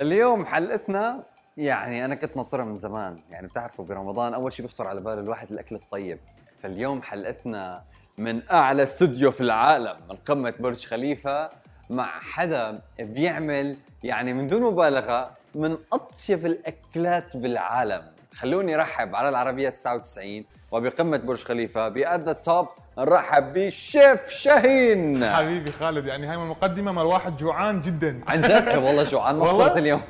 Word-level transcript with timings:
اليوم 0.00 0.46
حلقتنا 0.46 1.22
يعني 1.56 2.04
أنا 2.04 2.14
كنت 2.14 2.36
ناطرها 2.36 2.64
من 2.64 2.76
زمان 2.76 3.20
يعني 3.30 3.46
بتعرفوا 3.46 3.84
برمضان 3.84 4.34
أول 4.34 4.52
شيء 4.52 4.66
بيخطر 4.66 4.86
على 4.86 5.00
بال 5.00 5.18
الواحد 5.18 5.52
الأكل 5.52 5.74
الطيب. 5.74 6.18
فاليوم 6.62 7.02
حلقتنا 7.02 7.82
من 8.18 8.42
أعلى 8.52 8.82
استوديو 8.82 9.30
في 9.30 9.40
العالم 9.40 9.96
من 10.10 10.16
قمة 10.16 10.54
برج 10.60 10.86
خليفة 10.86 11.50
مع 11.90 12.20
حدا 12.20 12.80
بيعمل 12.98 13.76
يعني 14.02 14.32
من 14.32 14.46
دون 14.48 14.62
مبالغة 14.62 15.30
من 15.54 15.76
أطيب 15.92 16.46
الأكلات 16.46 17.36
بالعالم. 17.36 18.02
خلوني 18.34 18.76
رحب 18.76 19.16
على 19.16 19.28
العربية 19.28 19.68
99 19.68 20.44
وبقمة 20.72 21.16
برج 21.16 21.42
خليفة 21.44 21.88
بأت 21.88 22.20
ذا 22.20 22.32
توب 22.32 22.68
نرحب 22.98 23.52
بشيف 23.52 24.28
شاهين. 24.30 25.30
حبيبي 25.34 25.72
خالد 25.72 26.06
يعني 26.06 26.26
هاي 26.26 26.34
المقدمة 26.34 26.92
مال 26.92 27.06
واحد 27.06 27.36
جوعان 27.36 27.80
جدا. 27.80 28.20
عن 28.26 28.40
جد؟ 28.40 28.68
والله 28.76 29.02
جوعان 29.04 29.36
ما 29.36 29.46
والله؟ 29.46 29.78
اليوم. 29.78 30.00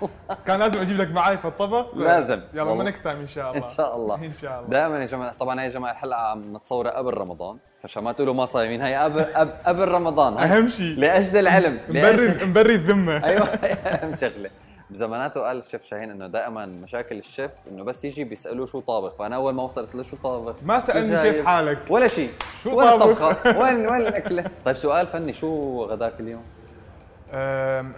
كان 0.46 0.58
لازم 0.60 0.78
أجيب 0.80 0.96
لك 0.96 1.10
معاي 1.10 1.38
في 1.38 1.44
الطبق؟ 1.44 1.94
لازم. 1.94 2.40
يلا 2.54 2.62
والله. 2.62 2.84
next 2.84 3.04
time 3.04 3.18
إن 3.18 3.28
شاء 3.28 3.52
الله. 3.52 3.68
إن 3.68 3.74
شاء 3.76 3.96
الله. 3.96 4.14
إن 4.14 4.32
شاء 4.42 4.58
الله. 4.60 4.70
دائما 4.70 4.98
يا 5.00 5.04
جماعة 5.06 5.32
طبعا 5.32 5.60
هي 5.60 5.64
يا 5.64 5.70
جماعة 5.70 5.92
الحلقة 5.92 6.20
عم 6.20 6.56
نتصورها 6.56 6.90
قبل 6.90 7.14
رمضان 7.14 7.56
عشان 7.84 8.02
ما 8.04 8.12
تقولوا 8.12 8.34
ما 8.34 8.46
صايمين 8.46 8.82
هي 8.82 8.94
قبل 8.96 9.24
قبل, 9.66 9.88
رمضان. 9.88 10.36
أهم 10.36 10.68
شيء. 10.68 10.98
لأجل 10.98 11.36
العلم 11.38 11.80
مبرد 11.88 12.40
لأجل- 12.40 12.44
مبرد 12.44 12.70
الذمه 12.70 13.24
أيوه 13.24 13.44
أهم 13.46 14.16
شغلة. 14.16 14.50
بزماناته 14.90 15.40
قال 15.40 15.58
الشيف 15.58 15.84
شاهين 15.84 16.10
إنه 16.10 16.26
دائما 16.26 16.66
مشاكل 16.66 17.18
الشيف 17.18 17.50
إنه 17.68 17.84
بس 17.84 18.04
يجي 18.04 18.24
بيسألوه 18.24 18.66
شو 18.66 18.80
طابخ 18.80 19.14
فأنا 19.14 19.36
أول 19.36 19.54
ما 19.54 19.62
وصلت 19.62 19.94
له 19.94 20.02
شو 20.02 20.16
طابخ؟ 20.22 20.54
ما 20.64 20.80
سألني؟ 20.80 21.22
كيف 21.22 21.46
حالك؟ 21.46 21.78
ولا 21.90 22.08
شيء. 22.08 22.30
شو 22.64 22.78
وين؟ 22.78 22.88
الطبخه 22.88 23.58
وين 23.58 23.86
وين 23.86 24.00
الأكلة؟ 24.00 24.44
طيب 24.64 24.76
سؤال 24.76 25.06
فني 25.06 25.32
شو 25.32 25.82
غداك 25.84 26.20
اليوم؟ 26.20 26.42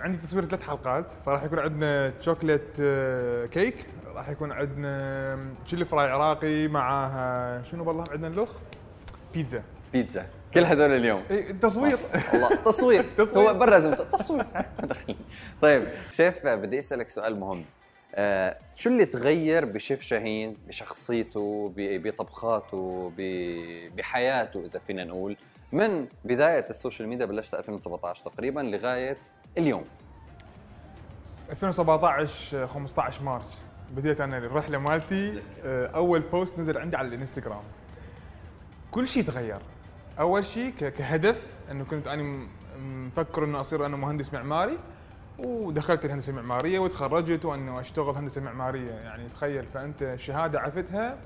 عندي 0.01 0.17
تصوير 0.17 0.45
ثلاث 0.45 0.63
حلقات 0.69 1.09
فراح 1.27 1.43
يكون 1.45 1.59
عندنا 1.59 2.11
تشوكلت 2.11 2.79
آه، 2.81 3.47
كيك 3.47 3.87
راح 4.15 4.29
يكون 4.29 4.53
عندنا 4.53 5.39
تشيلي 5.67 5.85
فراي 5.85 6.11
عراقي 6.11 6.69
معاها 6.69 7.63
شنو 7.63 7.85
بالله؟ 7.85 8.05
عندنا 8.11 8.29
اللخ 8.29 8.51
بيتزا 9.35 9.63
بيتزا. 9.93 10.27
كل 10.55 10.65
هدول 10.65 10.93
اليوم. 10.93 11.23
إيه، 11.31 11.53
تصوير 11.53 11.99
الله 12.35 12.55
تصوير. 12.73 13.05
هو 13.37 13.55
برا 13.55 13.71
لازم 13.71 13.95
تصوير. 13.95 14.47
طيب 15.63 15.89
شيف 16.11 16.47
بدي 16.47 16.79
أسألك 16.79 17.09
سؤال 17.09 17.41
مهم. 17.41 17.65
آه 18.15 18.57
شو 18.75 18.91
اللي 18.91 19.05
تغير 19.05 19.65
بشيف 19.65 20.03
شاهين 20.03 20.57
بشخصيته 20.69 21.73
بطبخاته 21.77 23.13
بحياته 23.97 24.65
إذا 24.65 24.79
فينا 24.87 25.05
نقول؟ 25.05 25.37
من 25.73 26.07
بداية 26.25 26.67
ال 26.71 26.76
social 26.76 27.09
media 27.09 27.27
بلشت 27.27 27.55
2017 27.55 28.25
تقريبا 28.25 28.61
لغاية 28.61 29.19
اليوم. 29.59 29.85
2017 31.51 32.67
15 32.67 33.23
مارس. 33.23 33.63
بديت 33.97 34.21
أنا 34.21 34.39
الرحلة 34.39 34.79
مالتي. 34.79 35.43
آه، 35.65 35.87
أول 35.87 36.21
post 36.21 36.59
نزل 36.59 36.79
عندي 36.79 36.97
على 36.97 37.09
الإنستغرام. 37.09 37.63
كل 38.91 39.09
شيء 39.09 39.23
تغير. 39.23 39.59
أول 40.21 40.45
شيء 40.45 40.71
كهدف 40.71 41.47
إنه 41.71 41.85
كنت 41.85 42.09
أنا 42.09 42.47
مفكر 42.79 43.45
إنه 43.45 43.61
أصير 43.61 43.87
أنا 43.87 43.97
مهندس 43.97 44.35
معماري 44.35 44.79
ودخلت 45.39 46.05
الهندسة 46.05 46.31
المعمارية 46.31 46.79
وتخرجت 46.79 47.45
وإنه 47.45 47.81
أشتغل 47.81 48.15
هندسة 48.17 48.41
معمارية. 48.41 48.91
يعني 48.91 49.29
تخيل 49.29 49.67
فأنت 49.67 50.03
الشهاده 50.03 50.61
عفتها 50.61 51.17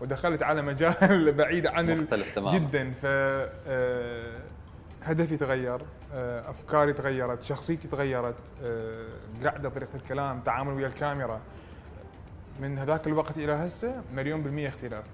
ودخلت 0.00 0.42
على 0.42 0.62
مجال 0.62 1.32
بعيد 1.38 1.66
عن 1.66 1.96
مختلف 1.96 2.34
تماما. 2.34 2.58
جدا. 2.58 2.90
ف 3.02 3.06
آه، 3.06 4.40
هدفي 5.02 5.36
تغير 5.36 5.80
آه، 6.14 6.50
أفكاري 6.50 6.92
تغيرت 6.92 7.42
شخصيتي 7.42 7.88
تغيرت 7.88 8.34
آه، 8.64 9.06
قاعدة 9.44 9.68
طريقه 9.68 9.94
الكلام 9.96 10.40
تعامل 10.40 10.72
ويا 10.74 10.86
الكاميرا. 10.86 11.40
من 12.60 12.78
هذاك 12.78 13.06
الوقت 13.06 13.38
إلى 13.38 13.52
هسه 13.52 14.02
مليون 14.14 14.42
بالمية 14.42 14.68
اختلاف. 14.68 15.04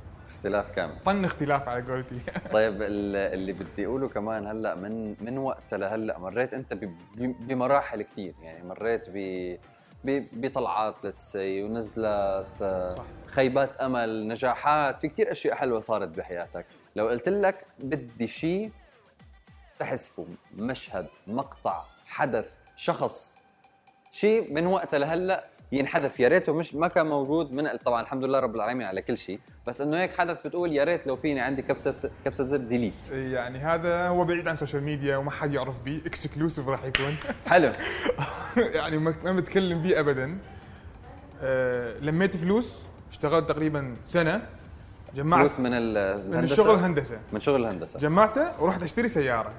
اختلاف 0.45 0.71
كامل 0.71 0.95
طن 1.05 1.25
اختلاف 1.25 1.69
على 1.69 1.83
قولتي. 1.93 2.19
طيب 2.53 2.83
ال- 2.83 3.17
اللي 3.17 3.53
بدي 3.53 3.87
أقوله 3.87 4.09
كمان 4.09 4.47
هلأ 4.47 4.75
من 4.75 5.17
من 5.21 5.39
وقت 5.39 5.75
لهلأ 5.75 6.19
مريت 6.19 6.55
أنت 6.55 6.75
بمراحل 7.17 8.03
كثير 8.03 8.35
يعني 8.43 8.69
مريت 8.69 9.07
ب 9.11 9.57
بطلعات 10.33 10.95
لتسي 11.05 11.63
ونزلات 11.63 12.59
صح. 12.97 13.05
خيبات 13.27 13.77
أمل 13.77 14.29
نجاحات 14.29 15.01
في 15.01 15.09
كثير 15.09 15.33
أشياء 15.33 15.55
حلوة 15.55 15.81
صارت 15.81 16.09
بحياتك. 16.09 16.67
لو 16.97 17.09
قلت 17.09 17.29
لك 17.29 17.65
بدي 17.79 18.27
شيء 18.29 18.71
تحذفه 19.79 20.27
مشهد 20.57 21.07
مقطع 21.27 21.85
حدث 22.07 22.51
شخص 22.77 23.39
شيء 24.13 24.53
من 24.53 24.67
وقت 24.67 24.95
لهلأ 24.95 25.45
ينحذف. 25.79 26.21
يا 26.21 26.29
ريته 26.29 26.53
مش 26.53 26.75
ما 26.75 26.89
كان 26.89 27.07
موجود 27.07 27.53
من 27.53 27.77
طبعا 27.85 28.03
الحمد 28.03 28.25
لله 28.25 28.39
رب 28.41 28.55
العالمين 28.55 28.87
على 28.87 29.03
كل 29.03 29.19
شيء 29.19 29.41
بس 29.67 29.81
إنه 29.81 29.97
هيك 29.97 30.15
حدث 30.15 30.47
بتقول 30.47 30.73
يا 30.73 30.85
ريت 30.85 31.07
لو 31.07 31.17
فيني 31.17 31.41
عندي 31.41 31.63
كبسة 31.63 31.95
كبسة 32.25 32.45
زر 32.45 32.57
delete 32.57 33.11
يعني 33.11 33.59
هذا 33.59 34.09
هو 34.09 34.25
بعيد 34.25 34.49
عن 34.49 34.55
ال 34.55 34.59
social 34.59 34.83
media 34.83 35.17
وما 35.17 35.31
حد 35.31 35.53
يعرف 35.55 35.79
بيه. 35.85 36.07
exclusive 36.07 36.69
راح 36.69 36.85
يكون. 36.85 37.17
حلو. 37.47 37.73
يعني 38.57 38.99
ما 38.99 39.33
بتكلم 39.33 39.83
بيه 39.83 40.01
ابدا. 40.01 40.39
آه، 41.43 41.99
لميت 41.99 42.37
فلوس 42.37 42.83
اشتغلت 43.11 43.49
تقريبا 43.49 43.95
سنة 44.05 44.47
جمعت 45.15 45.41
فلوس 45.47 45.61
من 45.61 45.75
ال- 45.75 46.19
من 46.29 46.33
الهندسة؟ 46.35 46.53
الشغل 46.53 46.77
هندسه 46.79 47.19
من 47.33 47.41
شغل 47.41 47.61
الهندسة. 47.61 47.99
جمعته 47.99 48.63
ورحت 48.63 48.83
أشتري 48.83 49.09
سيارة. 49.09 49.53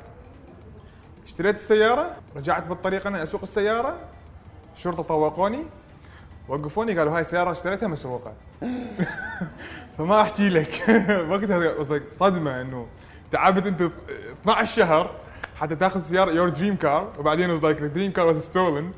اشتريت 1.25 1.55
السيارة 1.55 2.15
رجعت 2.35 2.67
بالطريق 2.67 3.07
أنا 3.07 3.23
أسوق 3.23 3.41
السيارة 3.41 3.97
الشرطه 4.75 5.03
طوقوني. 5.03 5.63
وقفوني 6.49 6.97
قالوا 6.97 7.13
هاي 7.13 7.21
السياره 7.21 7.51
اشتريتها 7.51 7.87
مسروقة. 7.87 8.33
فما 9.97 10.21
أحكي 10.21 10.49
لك. 10.49 10.83
وقتها 11.29 11.85
صدمة 12.07 12.61
إنه 12.61 12.87
تعبت 13.31 13.65
أنت 13.65 13.89
12 14.41 14.75
شهر 14.75 15.11
حتى 15.55 15.75
تاخذ 15.75 15.99
سيارة 15.99 16.31
your 16.31 16.49
dream 16.49 16.75
car 16.75 17.13
وبعدين 17.19 17.51
قصدك 17.51 17.81
dream 17.81 18.11
car 18.11 18.27
was 18.27 18.41
stolen 18.41 18.91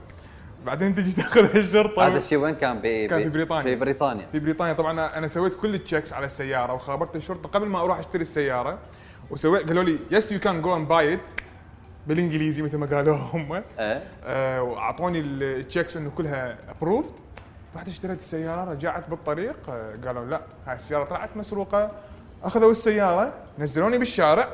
بعدين 0.66 0.96
تجي 0.96 1.12
تاخذها 1.12 1.58
الشرطة. 1.58 2.08
هذا 2.08 2.18
الشيء 2.18 2.38
وين 2.38 2.56
كان؟ 2.56 2.80
ب... 2.80 2.82
كان 2.82 3.24
في 3.24 3.30
بريطانيا. 3.30 3.64
في 3.64 3.76
بريطانيا. 3.76 4.26
في 4.32 4.40
بريطانيا. 4.40 4.74
طبعا 4.74 5.18
أنا 5.18 5.28
سويت 5.28 5.54
كل 5.54 5.76
ال 5.76 5.81
checks 5.81 6.14
على 6.14 6.26
السيارة 6.26 6.74
وخابرت 6.74 7.16
الشرطة 7.16 7.50
قبل 7.50 7.68
ما 7.68 7.80
أروح 7.80 8.00
أشتري 8.00 8.22
السيارة. 8.22 8.80
وسويت 9.32 9.68
قالوا 9.68 9.84
لي 9.84 10.00
yes 10.12 10.32
you 10.32 10.40
can 10.40 10.62
go 10.62 10.76
and 10.76 10.88
buy 10.88 11.14
it 11.14 11.30
بالإنجليزي 12.08 12.62
مثل 12.62 12.78
ما 12.78 12.86
قالوا 12.86 13.16
هم. 13.16 13.54
إيه. 13.54 13.64
آه 14.24 14.62
وأعطوني 14.62 15.20
ال 15.20 15.31
checks 15.31 15.98
إنه 15.98 16.10
كلها 16.10 16.58
approved 16.70 17.12
رحت 17.78 17.88
اشتريت 17.88 18.20
السيارة 18.20 18.72
رجعت 18.72 19.10
بالطريق 19.10 19.70
آه 19.70 19.96
قالوا 20.06 20.26
لا 20.26 20.42
هاي 20.68 20.76
السيارة 20.76 21.04
طلعت 21.04 21.38
مسروقة. 21.38 21.92
أخذوا 22.44 22.72
السيارة 22.72 23.34
نزلوني 23.60 23.98
بالشارع 23.98 24.50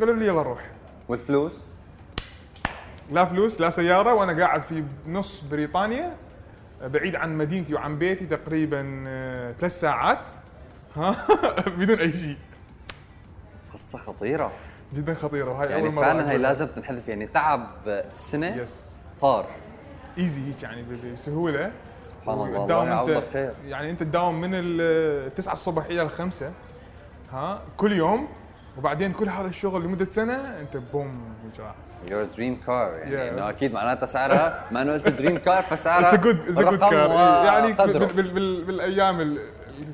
قالوا 0.00 0.14
لي 0.14 0.26
يلا 0.26 0.42
روح 0.42 0.70
والفلوس؟ 1.08 1.66
لا 3.10 3.24
فلوس 3.24 3.60
لا 3.60 3.70
سيارة 3.70 4.14
وأنا 4.14 4.42
قاعد 4.44 4.60
في 4.60 4.84
نص 5.06 5.40
بريطانيا 5.50 6.16
بعيد 6.82 7.16
عن 7.16 7.38
مدينتي 7.38 7.74
وعن 7.74 7.98
بيتي 7.98 8.26
تقريبا 8.26 9.04
آه، 9.06 9.52
ثلاث 9.52 9.80
ساعات. 9.80 10.18
ها؟ 10.96 11.26
بدون 11.66 11.98
أي 11.98 12.12
شيء. 12.12 12.36
قصة 13.74 13.98
خطيرة. 13.98 14.52
جدا 14.94 15.14
خطيرة 15.14 15.50
وهاي 15.50 15.68
يعني 15.70 15.82
أول 15.82 15.92
مرة 15.94 16.02
فعلا 16.04 16.18
هي 16.18 16.22
أقولها. 16.30 16.38
لازم 16.38 16.66
تنحذف 16.66 17.08
يعني 17.08 17.26
تعب 17.26 17.66
سنة 18.14 18.56
يس 18.56 18.92
طار. 19.20 19.46
ايزي 20.18 20.48
هيك 20.48 20.62
يعني 20.62 20.84
بسهولة. 21.14 21.72
سبحان 22.00 22.34
الله 22.34 22.64
الله 22.64 22.86
يعوضك 22.88 23.10
أنت 23.16 23.24
خير. 23.32 23.52
يعني 23.66 23.90
أنت 23.90 24.02
تداوم 24.02 24.40
من 24.40 24.50
التسعة 24.54 25.52
الصبح 25.52 25.84
إلى 25.84 26.02
الخمسة 26.02 26.50
ها؟ 27.32 27.62
كل 27.76 27.92
يوم. 27.92 28.28
وبعدين 28.78 29.12
كل 29.12 29.28
هذا 29.28 29.48
الشغل 29.48 29.82
لمدة 29.84 30.04
سنة 30.04 30.34
أنت 30.60 30.76
boom 30.92 31.20
your 32.10 32.24
dream 32.24 32.60
car 32.66 32.92
يعني 32.94 33.16
Yeah. 33.16 33.32
إنه 33.32 33.48
أكيد 33.50 33.72
معناتها 33.72 34.06
سعرها 34.06 34.64
ما 34.70 34.82
انه 34.82 34.92
قلت 34.92 35.08
dream 35.08 35.38
car 35.38 35.62
فسعرها 35.62 36.14
it's 36.14 36.20
good 36.24 36.40
it's 36.40 36.58
good 36.58 36.78
car 36.78 36.92
يعني. 37.46 37.72
بال 37.72 38.30
بال 38.30 38.64
بالأيام 38.64 39.20
اللي 39.20 39.40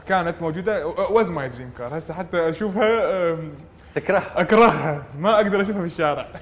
كانت 0.06 0.42
موجودة 0.42 0.86
was 0.86 1.30
my 1.30 1.48
dream 1.48 1.70
car 1.78 1.98
هسه 1.98 2.14
حتى 2.14 2.48
أشوفها 2.50 3.36
تكرهها. 3.94 4.40
أكرهها. 4.40 5.02
ما 5.18 5.34
أقدر 5.34 5.60
أشوفها 5.60 5.80
في 5.80 5.86
الشارع. 5.86 6.26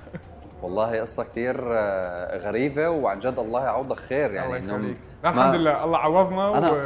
والله 0.62 1.00
قصة 1.00 1.24
كثير 1.24 1.60
غريبة 2.38 2.88
وعن 2.88 3.18
جد 3.18 3.38
الله 3.38 3.64
يعوضك 3.64 3.96
خير 3.96 4.30
يعني 4.34 4.56
الله 4.56 4.74
يخليك. 4.74 4.96
الحمد 5.24 5.54
لله. 5.54 5.84
الله 5.84 5.98
عوضنا 5.98 6.58
أنا 6.58 6.70
و... 6.70 6.76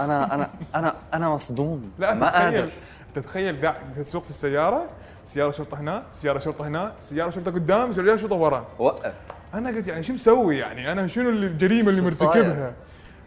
أنا 0.00 0.34
أنا 0.34 0.50
أنا 0.74 0.94
أنا 1.14 1.28
مصدوم. 1.28 1.92
لا 1.98 2.14
ما 2.14 2.38
قادر. 2.38 2.70
تتخيل 3.14 3.66
قاعد 3.66 3.76
تسوق 3.96 4.22
في 4.22 4.30
السيارة 4.30 4.84
سيارة 5.24 5.50
شرطة 5.50 5.80
هنا 5.80 6.02
سيارة 6.12 6.38
شرطة 6.38 6.66
هنا 6.68 6.92
سيارة 7.00 7.30
شرطة 7.30 7.50
قدام 7.50 7.92
سيارة 7.92 8.16
شرطة 8.16 8.36
ورا. 8.36 8.64
وقف. 8.78 9.12
أنا 9.54 9.68
قلت 9.68 9.88
يعني 9.88 10.02
شو 10.02 10.12
مسوي 10.12 10.58
يعني؟ 10.58 10.92
أنا 10.92 11.06
شنو 11.06 11.30
الجريمة 11.30 11.90
اللي؟ 11.90 12.00
مرتكبها؟ 12.00 12.72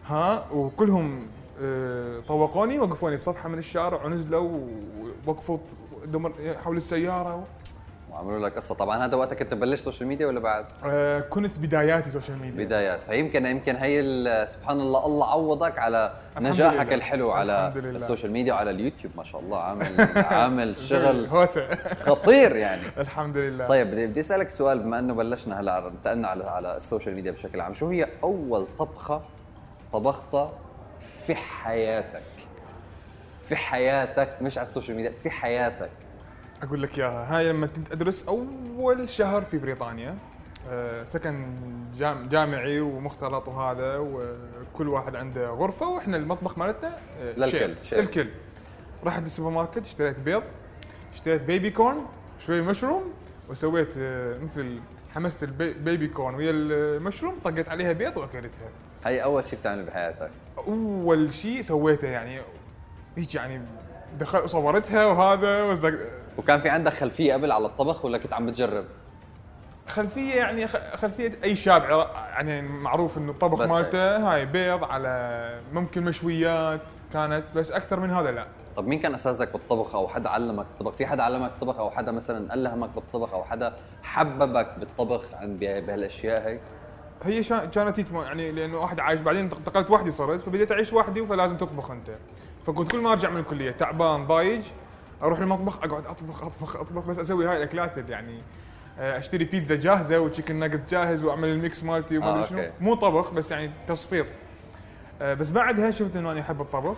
ها 0.08 0.46
وكلهم 0.54 1.20
آه، 1.62 2.20
طوقوني 2.28 2.80
وقفوني 2.80 3.18
بصفحة 3.18 3.50
من 3.50 3.58
الشارع 3.58 4.06
ونزلوا 4.06 4.60
ووقفوا 5.28 5.58
حول 6.64 6.78
السيارة 6.78 7.44
وعملوا 8.12 8.40
لك 8.50 8.56
قصة. 8.56 8.76
طبعا 8.76 9.06
هذا 9.06 9.16
وقتها 9.18 9.36
كنت 9.36 9.54
بلشت 9.54 9.84
social 9.84 10.08
media 10.10 10.28
ولا 10.28 10.40
بعد؟ 10.40 10.66
آه 10.86 11.20
كنت 11.20 11.58
بداياتي 11.60 12.10
social 12.10 12.38
media 12.38 12.66
بدايات 12.66 13.02
فيمكن 13.02 13.46
يمكن 13.46 13.76
هي 13.76 14.02
سبحان 14.50 14.80
الله 14.80 15.06
الله 15.06 15.32
عوضك 15.32 15.80
على 15.80 16.14
نجاحك 16.40 16.86
لله. 16.86 16.96
الحلو 16.96 17.32
على 17.32 17.74
لله. 17.76 17.90
ال 17.98 18.03
social 18.03 18.32
media 18.32 18.54
وعلى 18.54 18.72
اليوتيوب 18.72 19.14
ما 19.18 19.24
شاء 19.24 19.42
الله. 19.42 19.60
عامل 19.60 20.02
عامل 20.32 20.78
شغل 20.78 21.30
خطير 22.02 22.56
يعني. 22.56 22.82
الحمد 23.04 23.38
لله. 23.38 23.66
طيب 23.66 23.92
بدي 23.92 24.08
بدي 24.08 24.20
أسألك 24.20 24.50
سؤال 24.50 24.80
بما 24.80 25.00
إنه 25.00 25.14
بلشنا 25.14 25.60
هلأ 25.60 25.88
انتقلنا 25.88 26.28
على 26.28 26.44
على 26.44 26.78
ال 26.78 26.83
social 26.83 27.16
media 27.16 27.32
بشكل 27.32 27.62
عام. 27.62 27.74
شو 27.74 27.88
هي 27.90 28.08
أول 28.24 28.68
طبخة 28.80 29.22
طبختها 29.94 30.52
في 31.28 31.36
حياتك؟ 31.36 32.22
في 33.48 33.56
حياتك 33.56 34.30
مش 34.42 34.58
على 34.58 34.68
ال 34.68 34.72
social 34.72 34.98
media 34.98 35.14
في 35.24 35.30
حياتك. 35.30 35.90
أقول 36.64 36.82
لك 36.82 37.00
إياها. 37.00 37.38
هاي 37.38 37.50
لما 37.50 37.68
كنت 37.68 37.92
أدرس 37.92 38.24
أول 38.24 39.10
شهر 39.10 39.44
في 39.44 39.58
بريطانيا 39.58 40.18
آه، 40.70 41.06
سكن 41.06 41.46
جام 41.98 42.30
جامعي 42.30 42.80
ومختلط 42.80 43.48
وهذا 43.48 43.98
وكل 43.98 44.88
واحد 44.88 45.16
عنده 45.16 45.50
غرفة 45.50 45.90
وإحنا 45.90 46.18
المطبخ 46.18 46.58
مالتنا 46.58 46.98
آه، 47.20 47.34
للكل،. 47.34 47.76
الكل 47.94 48.30
رحت 49.04 49.24
السوبر 49.24 49.50
ماركت 49.50 49.78
اشتريت 49.78 50.20
بيض 50.20 50.44
اشتريت 51.14 51.44
baby 51.44 51.70
corn 51.70 52.06
شوي 52.46 52.62
مشروم 52.62 53.04
وسويت 53.50 53.98
آه، 53.98 54.38
مثل 54.38 54.80
حمست 55.16 55.44
ال 55.44 55.57
baby 55.57 56.08
corn 56.08 56.36
ويا 56.36 56.52
المشروم 56.52 57.36
طقيت 57.44 57.70
عليها 57.70 57.92
بيض 57.92 58.18
وأكلتها. 58.18 58.70
هي 59.06 59.24
أول 59.24 59.46
شيء 59.46 59.60
بتعمله 59.60 59.84
بحياتك؟ 59.84 60.32
أول 60.58 61.34
شيء 61.34 61.62
سويته 61.62 62.08
يعني 62.08 62.42
هيك 63.18 63.36
يعني 63.36 63.62
دخل 64.20 64.50
صورتها 64.50 65.06
وهذا 65.06 65.64
وكان 66.38 66.62
في 66.62 66.70
عندك 66.70 66.94
خلفية 66.94 67.34
قبل 67.34 67.52
على 67.52 67.66
الطبخ 67.66 68.06
ولا 68.06 68.18
كنت 68.18 68.34
عم 68.34 68.46
بتجرب؟ 68.46 68.86
خلفية 69.88 70.34
يعني 70.36 70.68
خلفية 70.68 71.40
أي 71.44 71.56
شاب 71.56 71.84
يعني 72.14 72.62
معروف 72.62 73.18
إنه 73.18 73.32
الطبخ 73.32 73.62
مالته 73.62 74.18
هاي 74.18 74.46
بيض 74.46 74.84
على 74.84 75.60
ممكن 75.74 76.04
مشويات 76.04 76.82
كانت 77.14 77.46
بس 77.56 77.72
أكثر 77.72 78.00
من 78.00 78.12
هذا 78.12 78.32
لا. 78.32 78.48
طب 78.76 78.88
مين 78.88 79.00
كان 79.00 79.14
أساسك 79.14 79.52
بالطبخ 79.54 79.96
أو 79.96 80.08
حدا 80.08 80.30
علمك 80.30 80.66
الطبخ؟ 80.66 80.92
في 80.94 81.06
حدا 81.06 81.24
علمك 81.24 81.50
الطبخ 81.50 81.80
أو 81.80 81.90
حدا 81.90 82.12
مثلا 82.12 82.54
ألهمك 82.54 82.90
بالطبخ 82.90 83.34
أو 83.34 83.44
حدا 83.44 83.74
حببك 84.04 84.76
بالطبخ 84.80 85.34
عن 85.36 85.58
به- 85.58 85.80
بهالأشياء 85.80 86.48
هي 86.48 86.60
هي 87.24 87.44
كانت 87.68 88.00
يعني 88.14 88.52
لأنه 88.52 88.78
واحد 88.78 89.00
عايش 89.00 89.22
بعدين 89.22 89.44
انتقلت 89.44 89.92
وحدي 89.92 90.12
صرت 90.12 90.40
فبديت 90.42 90.72
أعيش 90.72 90.94
وحدي 90.94 91.26
فلازم 91.26 91.58
تطبخ 91.58 91.92
أنت. 91.92 92.12
فكنت 92.68 92.92
كل 92.92 92.98
ما 93.02 93.12
أرجع 93.12 93.30
من 93.30 93.40
الكلية 93.40 93.72
تعبان 93.72 94.28
ضايج 94.28 94.62
أروح 95.24 95.40
المطبخ 95.40 95.78
أقعد 95.84 96.06
أطبخ 96.06 96.44
أطبخ 96.44 96.76
أطبخ 96.76 97.06
بس 97.06 97.20
أسوي 97.20 97.48
هاي 97.48 97.58
الأكلات 97.58 97.98
اللي 97.98 98.12
يعني 98.12 98.42
آه، 99.00 99.18
أشتري 99.18 99.44
بيتزا 99.46 99.76
جاهزة 99.76 100.20
و 100.20 100.24
chicken 100.24 100.56
nugget 100.56 100.90
جاهز 100.92 101.24
وأعمل 101.24 101.48
ال 101.48 101.57
mix 101.57 101.84
مالتي 101.84 102.18
وما 102.18 102.28
آه، 102.28 102.36
أدري 102.36 102.48
شنو. 102.50 102.60
okay. 102.60 102.72
مو 102.82 102.94
طبخ 102.96 103.32
بس 103.34 103.52
يعني 103.52 103.72
تصفيط. 103.88 104.26
آه، 105.22 105.34
بس 105.34 105.50
بعدها 105.50 105.92
شفت 105.92 106.16
إنه 106.16 106.32
أنا 106.32 106.42
أحب 106.42 106.62
الطبخ. 106.62 106.98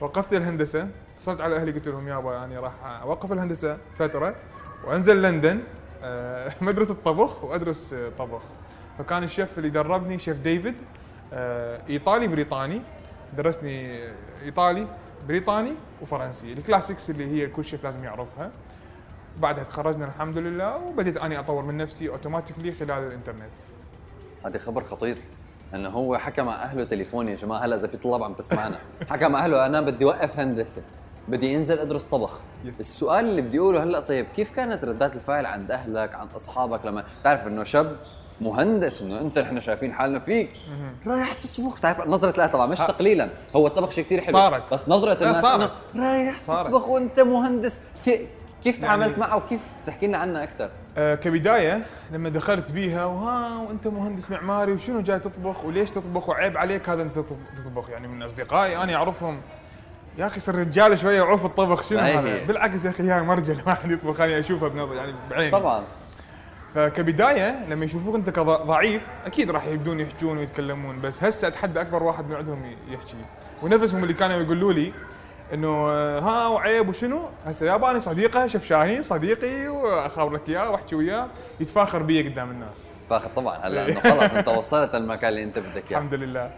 وقفت 0.00 0.32
الهندسة. 0.32 0.88
اتصلت 1.16 1.40
على 1.40 1.56
أهلي 1.56 1.72
قلت 1.72 1.88
لهم 1.88 2.08
يابا 2.08 2.44
أنا 2.44 2.60
راح 2.60 2.72
أوقف 2.84 3.32
الهندسة 3.32 3.78
فترة 3.98 4.34
وأنزل 4.84 5.22
لندن 5.22 5.60
آه، 6.02 6.52
مدرسة 6.60 6.96
طبخ 7.04 7.44
وأدرس 7.44 7.92
آه، 7.92 8.10
طبخ. 8.18 8.42
فكان 8.98 9.22
الشيف 9.22 9.58
اللي 9.58 9.70
دربني 9.70 10.18
شيف 10.18 10.36
ديفيد 10.36 10.74
آه، 11.32 11.80
إيطالي 11.90 12.28
بريطاني. 12.28 12.82
درسني 13.36 14.02
آه، 14.08 14.12
إيطالي. 14.44 14.86
بريطاني 15.28 15.72
وفرنسي 16.02 16.52
ال 16.52 16.58
classics 16.58 17.10
اللي 17.10 17.26
هي 17.26 17.46
كل 17.46 17.64
شيف 17.64 17.84
لازم 17.84 18.04
يعرفها. 18.04 18.50
بعدها 19.38 19.64
تخرجنا 19.64 20.04
الحمد 20.04 20.38
لله 20.38 20.76
وبديت 20.76 21.16
أني 21.16 21.38
أطور 21.38 21.62
من 21.62 21.76
نفسي 21.76 22.08
automatically 22.08 22.72
خلال 22.72 22.90
الإنترنت. 22.90 23.50
هذا 24.46 24.58
خبر 24.58 24.84
خطير 24.84 25.16
إنه 25.74 25.88
هو 25.88 26.18
حكى 26.18 26.42
مع 26.42 26.54
أهله 26.54 26.84
تليفون 26.84 27.28
يا 27.28 27.34
جماعة 27.34 27.58
هلا 27.58 27.76
إذا 27.76 27.86
في 27.88 27.96
طلاب 27.96 28.22
عم 28.22 28.32
تسمعنا. 28.34 28.78
حكى 29.10 29.28
مع 29.28 29.44
أهله 29.44 29.66
أنا 29.66 29.80
بدي 29.80 30.04
أوقف 30.04 30.38
هندسة 30.38 30.82
بدي 31.28 31.56
أنزل 31.56 31.78
أدرس 31.78 32.04
طبخ. 32.04 32.40
يس. 32.64 32.80
السؤال 32.80 33.24
اللي 33.24 33.42
بدي 33.42 33.58
أقوله 33.58 33.82
هلأ 33.82 34.00
طيب 34.00 34.26
كيف 34.36 34.52
كانت 34.56 34.84
ردات 34.84 35.14
الفعل 35.16 35.46
عند 35.46 35.70
أهلك 35.70 36.14
عند 36.14 36.34
أصحابك 36.34 36.86
لما 36.86 37.04
تعرف 37.24 37.46
إنه 37.46 37.64
شاب 37.64 37.96
مهندس 38.40 39.02
إنه 39.02 39.20
أنت 39.20 39.38
نحن 39.38 39.60
شايفين 39.60 39.92
حالنا 39.92 40.18
فيك. 40.18 40.50
رايح 41.06 41.32
تطبخ. 41.32 41.80
تعرف 41.80 42.00
نظرة 42.00 42.30
الاهل 42.30 42.50
طبعا 42.50 42.66
مش. 42.66 42.78
تقليلا. 42.78 43.28
هو 43.56 43.66
الطبخ 43.66 43.90
شيء 43.90 44.04
كثير 44.04 44.20
حلو 44.20 44.32
صارت. 44.32 44.72
بس 44.74 44.88
نظرة 44.88 45.14
لا، 45.14 45.20
الناس 45.28 45.42
صارت. 45.42 45.72
إنه 45.94 46.02
رايح 46.12 46.40
صارت. 46.40 46.68
تطبخ 46.68 46.88
وأنت 46.88 47.20
مهندس. 47.20 47.80
كي- 48.04 48.26
كيف 48.64 48.78
تعاملت 48.78 49.08
يعني- 49.10 49.20
معه؟ 49.20 49.36
وكيف 49.36 49.60
تحكي 49.86 50.06
لنا 50.06 50.18
عنها 50.18 50.42
أكثر 50.42 50.70
آه، 50.98 51.14
كبداية 51.14 51.86
لما 52.12 52.28
دخلت 52.28 52.70
بيها 52.70 53.04
وها 53.04 53.58
وأنت 53.58 53.86
مهندس 53.86 54.30
معماري 54.30 54.72
وشنو 54.72 55.00
جاي 55.00 55.18
تطبخ؟ 55.18 55.64
وليش 55.64 55.90
تطبخ؟ 55.90 56.28
وعيب 56.28 56.56
عليك 56.58 56.88
هذا 56.88 57.02
أنت 57.02 57.14
تطب- 57.14 57.36
تطبخ. 57.64 57.90
يعني 57.90 58.08
من 58.08 58.22
أصدقائي 58.22 58.76
أنا 58.76 58.94
أعرفهم 58.94 59.40
يا 60.18 60.26
أخي 60.26 60.40
صر 60.40 60.54
رجاله 60.54 60.94
شوية 60.94 61.22
وعوف 61.22 61.44
الطبخ 61.44 61.82
شنو 61.82 61.98
هذا. 61.98 62.44
بالعكس 62.44 62.84
يا 62.84 62.90
أخي 62.90 63.06
يا 63.06 63.22
مرجل 63.22 63.56
واحد 63.66 63.90
يطبخ 63.90 64.20
أنا 64.20 64.38
اشوفها 64.38 64.68
بنظر 64.68 64.94
يعني 64.94 65.12
بعيني. 65.30 65.50
طبعا. 65.50 65.82
فكبداية 66.74 67.66
لما 67.68 67.84
يشوفوك 67.84 68.14
أنت 68.14 68.30
كضعيف 68.30 69.02
أكيد 69.26 69.50
راح 69.50 69.66
يبدون 69.66 70.00
يحجون 70.00 70.38
ويتكلمون 70.38 71.00
بس 71.00 71.24
هسه 71.24 71.48
أتحدى 71.48 71.80
أكبر 71.80 72.02
واحد 72.02 72.28
من 72.28 72.34
عندهم 72.34 72.76
يحكي 72.88 73.16
ونفسهم 73.62 74.02
اللي 74.02 74.14
كانوا 74.14 74.36
يقولوا 74.36 74.72
لي 74.72 74.92
إنه 75.54 75.88
ها 76.18 76.48
وعيب 76.48 76.88
وشنو؟ 76.88 77.28
هسه 77.46 77.66
يابا 77.66 77.90
أنا 77.90 77.98
صديقة 77.98 78.46
شيف 78.46 78.64
شاهين 78.64 79.02
صديقي 79.02 79.68
واخابر 79.68 80.34
لك 80.34 80.48
إياه 80.48 80.70
واحكي 80.70 80.96
وياه. 80.96 81.28
يتفاخر 81.60 82.02
بي 82.02 82.28
قدام 82.28 82.50
الناس. 82.50 82.76
فاخر 83.10 83.30
طبعا 83.36 83.56
هلا 83.56 83.88
إنه 83.88 84.00
خلص 84.00 84.32
أنت 84.32 84.48
وصلت 84.48 84.94
المكان 84.94 85.28
اللي 85.28 85.42
أنت 85.42 85.58
بدك 85.58 85.90
إياه. 85.90 85.98
الحمد 85.98 86.14
لله. 86.14 86.50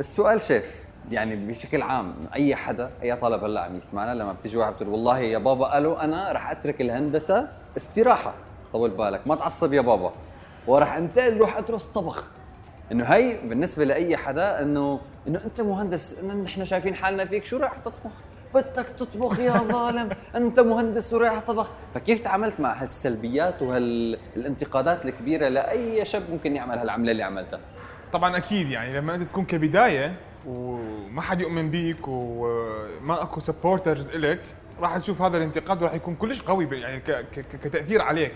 السؤال 0.00 0.42
شيف 0.42 0.84
يعني 1.10 1.36
بشكل 1.36 1.82
عام 1.82 2.14
أي 2.34 2.56
حدا 2.56 2.90
أي 3.02 3.16
طالب 3.16 3.44
هلا 3.44 3.60
عم 3.60 3.76
يسمعنا 3.76 4.14
لما 4.14 4.32
بتيجي 4.32 4.56
واحد 4.56 4.72
بتقول 4.72 4.88
والله 4.88 5.18
يا 5.18 5.38
بابا 5.38 5.66
قالوا 5.66 6.04
أنا 6.04 6.32
رح 6.32 6.50
أترك 6.50 6.80
الهندسة 6.80 7.48
استراحة. 7.76 8.34
طول 8.72 8.90
بالك. 8.90 9.26
ما 9.26 9.34
تعصب 9.34 9.72
يا 9.72 9.80
بابا. 9.80 10.12
وراح 10.66 10.96
انتقل 10.96 11.36
روح 11.38 11.56
ادرس 11.56 11.86
طبخ. 11.86 12.24
انه 12.92 13.04
هي 13.04 13.36
بالنسبة 13.44 13.84
لأي 13.84 14.16
حدا 14.16 14.62
انه 14.62 15.00
انه 15.28 15.40
انت 15.44 15.60
مهندس 15.60 16.24
نحن 16.24 16.64
شايفين 16.64 16.94
حالنا 16.94 17.24
فيك 17.24 17.44
شو 17.44 17.56
رايح 17.56 17.72
تطبخ؟ 17.78 18.10
بدك 18.54 18.86
تطبخ 18.98 19.38
يا 19.38 19.52
ظالم. 19.72 20.08
انت 20.36 20.60
مهندس 20.60 21.12
ورايح 21.12 21.38
طبخ. 21.40 21.70
فكيف 21.94 22.20
تعاملت 22.20 22.60
مع 22.60 22.82
هالسلبيات 22.82 23.62
وهالانتقادات 23.62 25.04
الكبيرة 25.04 25.48
لأي 25.48 26.04
شاب 26.04 26.22
ممكن 26.32 26.56
يعمل 26.56 26.78
هالعملة 26.78 27.12
اللي 27.12 27.22
عملتها؟ 27.22 27.60
طبعا 28.12 28.36
أكيد 28.36 28.70
يعني 28.70 28.96
لما 28.98 29.14
أنت 29.14 29.28
تكون 29.28 29.44
كبداية 29.44 30.14
وما 30.46 31.22
حد 31.22 31.40
يؤمن 31.40 31.70
بيك 31.70 32.08
وما 32.08 33.22
أكو 33.22 33.40
supporters 33.40 34.08
إلك 34.08 34.40
راح 34.80 34.98
تشوف 34.98 35.22
هذا 35.22 35.36
الانتقاد 35.36 35.82
راح 35.82 35.94
يكون 35.94 36.14
كلش 36.14 36.42
قوي 36.42 36.80
يعني 36.80 37.00
كتأثير 37.32 38.02
عليك. 38.02 38.34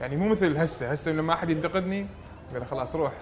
يعني 0.00 0.16
مو 0.16 0.28
مثل 0.28 0.56
هسه 0.56 0.90
هسه 0.90 1.12
لما 1.12 1.32
أحد 1.32 1.50
ينتقدني 1.50 2.06
قال 2.52 2.66
خلاص 2.66 2.96
روح. 2.96 3.12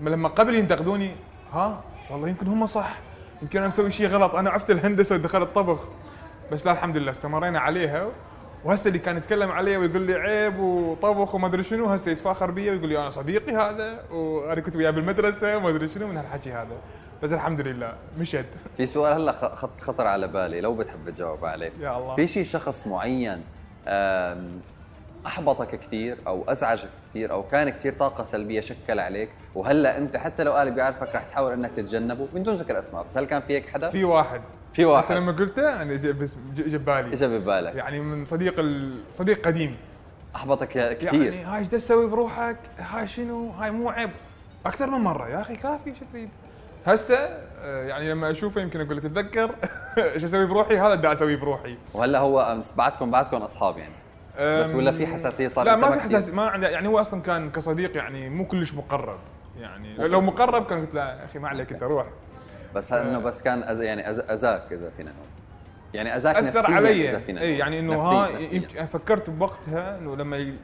لما 0.00 0.28
قبل 0.28 0.54
ينتقدوني 0.54 1.16
ها؟ 1.52 1.84
والله 2.10 2.28
يمكن 2.28 2.46
هم 2.46 2.66
صح. 2.66 2.98
يمكن 3.42 3.58
أنا 3.58 3.68
مسوي 3.68 3.90
شيء 3.90 4.06
غلط 4.06 4.34
أنا 4.34 4.50
عفت 4.50 4.70
الهندسة 4.70 5.14
ودخلت 5.14 5.54
طبخ 5.54 5.88
بس 6.52 6.66
لا 6.66 6.72
الحمد 6.72 6.96
لله 6.96 7.10
استمرينا 7.10 7.60
عليها. 7.60 8.08
وهسه 8.64 8.88
اللي 8.88 8.98
كان 8.98 9.16
يتكلم 9.16 9.50
علي 9.50 9.76
ويقول 9.76 10.02
لي 10.02 10.14
عيب 10.14 10.58
وطبخ 10.58 11.34
وما 11.34 11.46
أدري 11.46 11.62
شنو 11.62 11.86
هسه 11.86 12.10
يتفاخر 12.10 12.50
بي 12.50 12.70
ويقول 12.70 12.88
لي 12.88 12.98
أنا 12.98 13.10
صديقي 13.10 13.52
هذا 13.56 14.04
وأنا 14.10 14.60
كنت 14.60 14.76
وياه 14.76 14.90
بالمدرسة 14.90 15.56
وما 15.56 15.68
أدري 15.68 15.88
شنو 15.88 16.06
من 16.06 16.16
هالحكي 16.16 16.52
هذا. 16.52 16.76
بس 17.24 17.32
الحمد 17.32 17.60
لله 17.60 17.94
مشت 18.18 18.44
في 18.76 18.86
سؤال 18.86 19.12
هلا 19.12 19.32
خطر 19.80 20.06
على 20.06 20.28
بالي 20.28 20.60
لو 20.60 20.74
بتحب 20.74 21.10
تجاوب 21.10 21.44
عليه. 21.44 21.72
يا 21.80 21.96
الله. 21.96 22.14
في 22.14 22.26
شي 22.28 22.44
شخص 22.44 22.86
معين 22.86 23.42
أحبطك 25.26 25.80
كثير 25.80 26.16
أو 26.26 26.44
أزعجك 26.48 26.88
كثير 27.10 27.32
أو 27.32 27.42
كان 27.42 27.68
كثير 27.68 27.92
طاقة 27.92 28.24
سلبية 28.24 28.60
شكل 28.60 29.00
عليك 29.00 29.28
وهلا 29.54 29.98
أنت 29.98 30.16
حتى 30.16 30.44
لو 30.44 30.52
قال 30.52 30.70
بيعرفك 30.70 31.14
رح 31.14 31.22
تحاول 31.22 31.52
إنك 31.52 31.70
تتجنبه 31.70 32.28
من 32.34 32.42
دون 32.42 32.54
ذكر 32.54 32.78
أسماء 32.78 33.02
بس 33.04 33.18
هل 33.18 33.24
كان 33.24 33.42
في 33.42 33.52
هيك 33.52 33.68
حدا؟ 33.68 33.90
في 33.90 34.04
واحد. 34.04 34.40
في 34.72 34.84
واحد. 34.84 35.16
لما 35.16 35.32
قلته 35.32 35.82
أنا 35.82 35.92
بس 35.94 36.36
جا 36.54 36.78
ببالي. 36.78 37.14
اجى 37.14 37.26
ببالك. 37.26 37.74
يعني 37.74 38.00
من 38.00 38.24
صديق 38.24 38.54
ال- 38.58 39.04
صديق 39.12 39.46
قديم. 39.46 39.76
أحبطك 40.36 40.68
كثير 40.98 41.32
يعني 41.32 41.44
هاي 41.44 41.58
إيش 41.58 41.68
تسوي 41.68 42.06
بروحك؟ 42.06 42.56
هاي 42.78 43.06
شنو؟ 43.08 43.50
هاي 43.50 43.70
مو 43.70 43.88
عيب. 43.88 44.10
أكثر 44.66 44.90
من 44.90 44.98
مرة. 44.98 45.28
يا 45.28 45.40
أخي 45.40 45.56
كافي 45.56 45.94
شو 45.94 46.04
تريد؟ 46.12 46.28
هسه 46.86 47.14
آه، 47.62 47.82
يعني 47.84 48.10
لما 48.10 48.30
أشوفه 48.30 48.60
يمكن 48.60 48.80
أقول 48.80 49.00
تتذكر 49.00 49.50
إيش 50.14 50.24
أسوي 50.24 50.46
بروحي؟ 50.46 50.78
هذا 50.78 50.94
بدي 50.94 51.12
أسوي 51.12 51.36
بروحي. 51.36 51.76
وهلا 51.94 52.18
هو 52.18 52.40
أمس 52.40 52.72
بعدكم 52.72 53.10
بعدكم 53.10 53.36
أصحاب 53.36 53.78
يعني. 53.78 53.94
بس 54.62 54.70
ولا 54.70 54.92
في 54.92 55.06
حساسية 55.06 55.48
صار 55.48 55.64
لا 55.66 55.76
ما 55.76 55.90
في؟ 55.90 56.00
حساسية 56.00 56.32
ما 56.32 56.42
عنده 56.46 56.68
يعني 56.68 56.88
هو 56.88 57.00
أصلا 57.00 57.22
كان 57.22 57.50
كصديق 57.50 57.96
يعني 57.96 58.28
مو 58.28 58.46
كلش 58.46 58.74
مقرب 58.74 59.18
يعني. 59.60 59.96
لو 59.96 60.20
مقرب 60.20 60.66
كان 60.66 60.80
قلت 60.80 60.94
له 60.94 61.02
أخي 61.02 61.38
ما 61.38 61.48
عليك 61.48 61.72
أنت 61.72 61.82
روح. 61.82 62.06
بس 62.74 62.92
إنه 62.92 63.18
بس 63.18 63.42
كان 63.42 63.62
أز 63.62 63.80
يعني 63.80 64.10
أز 64.10 64.20
اذاك 64.20 64.72
إذا 64.72 64.90
فينا 64.96 65.10
نقول 65.10 65.26
يعني 65.94 66.16
اذاك 66.16 66.42
نفسيا 66.42 66.74
علي. 66.74 67.10
إذا 67.10 67.18
فينا 67.18 67.40
إي. 67.40 67.58
يعني 67.58 67.78
إنه 67.78 67.94
ها. 67.94 68.28
يمكن 68.52 68.86
فكرت 68.86 69.30
بوقتها 69.30 69.98
إنه 69.98 70.16
لما 70.16 70.54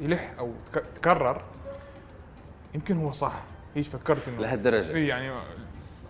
يلح 0.00 0.30
أو 0.38 0.52
تك- 0.72 0.84
تكرر 0.94 1.42
يمكن 2.74 2.96
هو 2.96 3.12
صح. 3.12 3.32
إيش 3.76 3.88
فكرت 3.88 4.28
إنه 4.28 4.40
لهالدرجة. 4.42 4.94
إي 4.94 5.06
يعني 5.06 5.30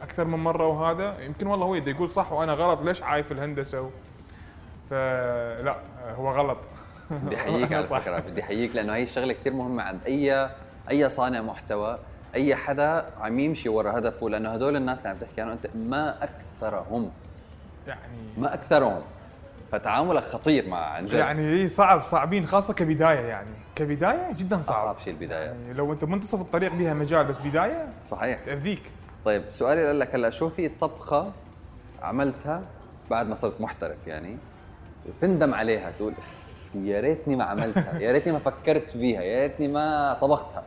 أكثر 0.03 0.25
من 0.25 0.39
مرة 0.39 0.67
وهذا. 0.67 1.21
يمكن 1.21 1.47
والله 1.47 1.67
هو 1.67 1.75
يقول 1.75 2.09
صح 2.11 2.33
وأنا 2.33 2.53
غلط 2.53 2.83
ليش 2.83 3.03
عايف 3.03 3.33
الهندسة؟ 3.33 3.81
و... 3.81 3.89
فلا 4.91 5.77
هو 6.17 6.31
غلط. 6.31 6.59
بدي 7.11 7.37
أحييك 7.37 7.73
على. 7.73 7.83
فكرة 7.83 8.19
بدي 8.19 8.43
أحييك 8.43 8.77
لأنه 8.77 8.95
هي 8.95 9.03
الشغلة 9.03 9.33
كثير 9.33 9.53
مهمة 9.53 9.83
عند 9.83 10.01
أي 10.07 10.49
أي 10.91 11.09
صانع 11.09 11.41
محتوى. 11.41 11.99
أي 12.35 12.57
حدا 12.57 13.07
عم 13.21 13.39
يمشي 13.41 13.69
ورا 13.69 13.99
هدفه 13.99 14.29
لأنه 14.31 14.49
هدول 14.51 14.77
الناس 14.77 14.99
اللي 14.99 15.09
عم 15.11 15.17
تحكي 15.17 15.41
عنهم 15.41 15.53
أنت 15.53 15.67
ما 15.77 16.25
أكثرهم. 16.25 17.11
يعني 17.87 18.03
ما 18.39 18.55
أكثرهم. 18.55 19.01
فتعاملك 19.73 20.23
خطير 20.23 20.69
مع 20.69 20.79
عن 20.79 21.07
جد. 21.07 21.15
يعني 21.15 21.53
اي 21.53 21.69
صعب 21.69 22.03
صعبين 22.03 22.47
خاصة 22.47 22.75
كبداية 22.75 23.19
يعني. 23.21 23.51
كبداية 23.77 24.33
جدا 24.33 24.59
صعب. 24.59 24.77
أصعب 24.77 24.99
شيء 25.05 25.13
البداية. 25.13 25.45
يعني 25.47 25.73
لو 25.73 25.93
أنت 25.93 26.05
منتصف 26.05 26.41
الطريق 26.41 26.73
بها 26.73 26.95
مجال 26.95 27.25
بس 27.27 27.39
بداية 27.39 27.89
صحيح. 28.11 28.41
تأذيك. 28.45 28.83
طيب 29.29 29.43
سؤالي 29.51 29.93
لك 29.93 30.15
هلا 30.15 30.31
شو 30.31 30.49
في 30.49 30.69
طبخة 30.69 31.33
عملتها 32.03 32.63
بعد 33.11 33.27
ما 33.27 33.35
صرت 33.35 33.61
محترف 33.61 34.07
يعني؟ 34.07 34.37
وتندم 35.07 35.55
عليها 35.55 35.91
تقول 35.91 36.13
"أف، 36.19 36.45
يا 36.75 37.01
ريتني 37.01 37.37
ما 37.37 37.45
عملتها 37.45 37.99
يا 37.99 38.13
ريتني 38.13 38.33
ما 38.33 38.39
فكرت 38.39 38.97
بيها 38.97 39.23
يا 39.23 39.43
ريتني 39.47 39.69
ما 39.69 40.19
طبختها. 40.21 40.63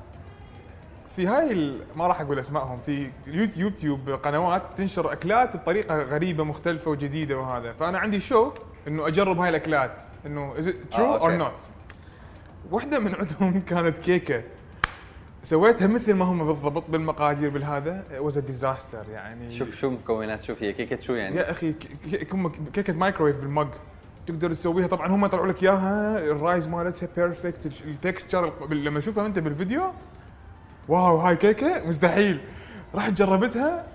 في 1.16 1.28
هاي 1.28 1.78
ما 1.96 2.08
راح 2.08 2.22
أقول 2.22 2.40
أسمائهم 2.40 2.78
في 2.86 3.10
يوت- 3.28 3.58
يوتيوب 3.58 4.10
قنوات 4.10 4.62
تنشر 4.78 5.12
أكلات 5.12 5.56
بطريقة 5.58 5.96
غريبة 6.04 6.44
مختلفة 6.44 6.92
وجديدة 6.92 7.38
وهذا. 7.38 7.74
فأنا 7.74 8.00
عندي 8.00 8.20
شوق 8.20 8.54
إنه 8.88 9.08
أجرب 9.08 9.40
هاي 9.40 9.50
الأكلات 9.50 10.02
إنه 10.26 10.54
is 10.60 10.70
true 10.92 11.16
or. 11.16 11.32
not 11.32 11.70
واحدة 12.72 13.00
من 13.00 13.16
عندهم 13.16 13.62
كانت 13.70 13.98
كيكة. 13.98 14.44
سويتها 15.44 15.88
مثل 15.88 16.14
ما 16.14 16.26
هم 16.26 16.48
بالضبط 16.48 16.84
بالمقادير 16.90 17.50
بالهذا. 17.50 18.04
was 18.20 18.38
disaster 18.38 19.10
يعني 19.12 19.52
شوف 19.52 19.76
شو 19.76 19.90
مكونات 19.90 20.44
شوف 20.44 20.64
هي 20.64 20.74
كيكة 20.74 21.00
شو 21.00 21.14
يعني؟ 21.14 21.36
يا 21.36 21.52
أخي 21.52 21.74
كيكة 22.74 22.94
مايكرويف 22.94 23.38
بال 23.40 23.51
mug 23.51 23.68
تقدر 24.28 24.50
تسويها. 24.54 24.88
طبعا 24.88 25.08
هم 25.08 25.26
يطلعوا 25.26 25.48
لك 25.48 25.64
إياها. 25.64 26.20
ال 26.20 26.29
rise 26.29 26.68
مالتها 26.68 27.08
perfect 27.16 27.66
ال 27.86 27.94
texture 27.94 28.54
لما 28.74 29.00
تشوفها 29.00 29.26
أنت 29.26 29.40
بالفيديو 29.40 29.92
wow 30.88 31.18
هاي 31.18 31.36
كيكة 31.36 31.84
مستحيل. 31.88 32.40
رحت 32.96 33.14
جربتها 33.14 33.86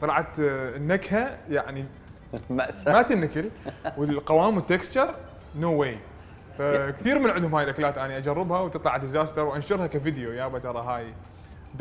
طلعت 0.00 0.40
آه، 0.40 0.76
النكهه 0.76 1.36
يعني 1.50 1.84
مأساة. 2.50 2.92
ما 2.92 3.02
تنكل 3.02 3.48
والقوام 3.96 4.56
وال 4.56 4.69
texture 4.69 5.14
no 5.56 5.72
way 5.80 5.98
فكثير 6.58 7.18
من 7.18 7.30
عندهم 7.30 7.54
هاي 7.54 7.64
الأكلات 7.64 7.98
أنا 7.98 8.16
أجربها 8.16 8.60
وتطلع 8.60 8.96
disaster 8.96 9.42
وأنشرها 9.44 9.86
كفيديو. 9.86 10.32
يابا 10.32 10.58
ترى 10.58 10.78
هاي 10.82 11.06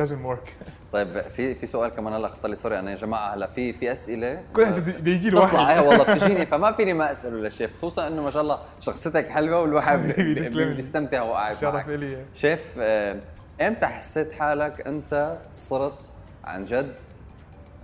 doesn't 0.02 0.28
work. 0.32 0.50
طيب 0.94 1.22
في 1.22 1.56
في 1.56 1.66
سؤال 1.66 1.92
كمان 1.92 2.14
هلا 2.14 2.28
خطر 2.28 2.50
لي. 2.50 2.56
sorry 2.56 2.80
أنا 2.80 2.92
يا 2.92 2.96
جماعة 2.96 3.34
هلا 3.34 3.48
في 3.48 3.74
في 3.74 3.92
أسئلة؟ 3.92 4.42
كلها 4.54 4.72
بده 4.72 5.12
يجي 5.12 5.30
له 5.30 5.48
تطلع 5.48 5.62
واحد 5.62 5.78
إيه 5.78 5.88
والله 5.88 6.04
بتجيني 6.14 6.46
فما 6.46 6.72
فيني 6.72 6.94
ما 6.94 7.12
أسأله 7.12 7.38
للشيف. 7.38 7.78
خصوصا 7.78 8.08
إنه 8.08 8.24
ما 8.24 8.32
شاء 8.32 8.42
الله 8.42 8.60
شخصيتك 8.80 9.28
حلوة 9.28 9.62
والواحد 9.62 10.06
لي. 10.20 10.66
بيستمتع 10.66 11.22
وهو 11.22 11.34
قاعد 11.34 11.58
شرف 11.58 11.90
إلي. 11.90 12.26
شيف 12.36 12.62
آه، 12.80 13.16
إمتى 13.62 13.86
حسيت 13.86 14.32
حالك 14.34 14.88
أنت 14.88 15.38
صرت 15.54 16.00
عن 16.44 16.66
جد 16.66 16.94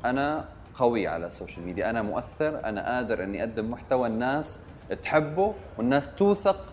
أنا 0.06 0.46
قوي 0.76 1.08
على 1.08 1.28
السوشيال 1.28 1.66
ميديا 1.66 1.90
أنا 1.90 2.02
مؤثر 2.02 2.66
أنا 2.66 2.96
قادر 2.96 3.24
إني 3.24 3.40
أقدم 3.40 3.72
محتوى 3.72 4.08
الناس 4.08 4.60
تحبه 5.04 5.54
والناس 5.78 6.16
توثق 6.16 6.73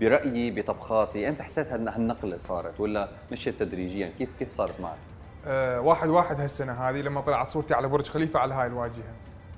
برأيي 0.00 0.50
بطبخاتي 0.50 1.28
إمتى 1.28 1.42
حسيت 1.42 1.66
هالن- 1.72 1.88
هالنقلة 1.88 2.38
صارت 2.38 2.80
ولا 2.80 3.08
مشيت 3.32 3.60
تدريجيا؟ 3.60 4.12
كيف 4.18 4.28
كيف 4.38 4.50
صارت 4.52 4.80
معك؟ 4.80 4.96
آه، 5.46 5.80
واحد 5.80 6.08
واحد 6.08 6.40
هالسنة 6.40 6.72
هذه 6.72 6.96
لما 6.96 7.20
طلعت 7.20 7.48
صورتي 7.48 7.74
على 7.74 7.88
برج 7.88 8.08
خليفة 8.08 8.38
على 8.40 8.54
هاي 8.54 8.66
الواجهة. 8.66 9.12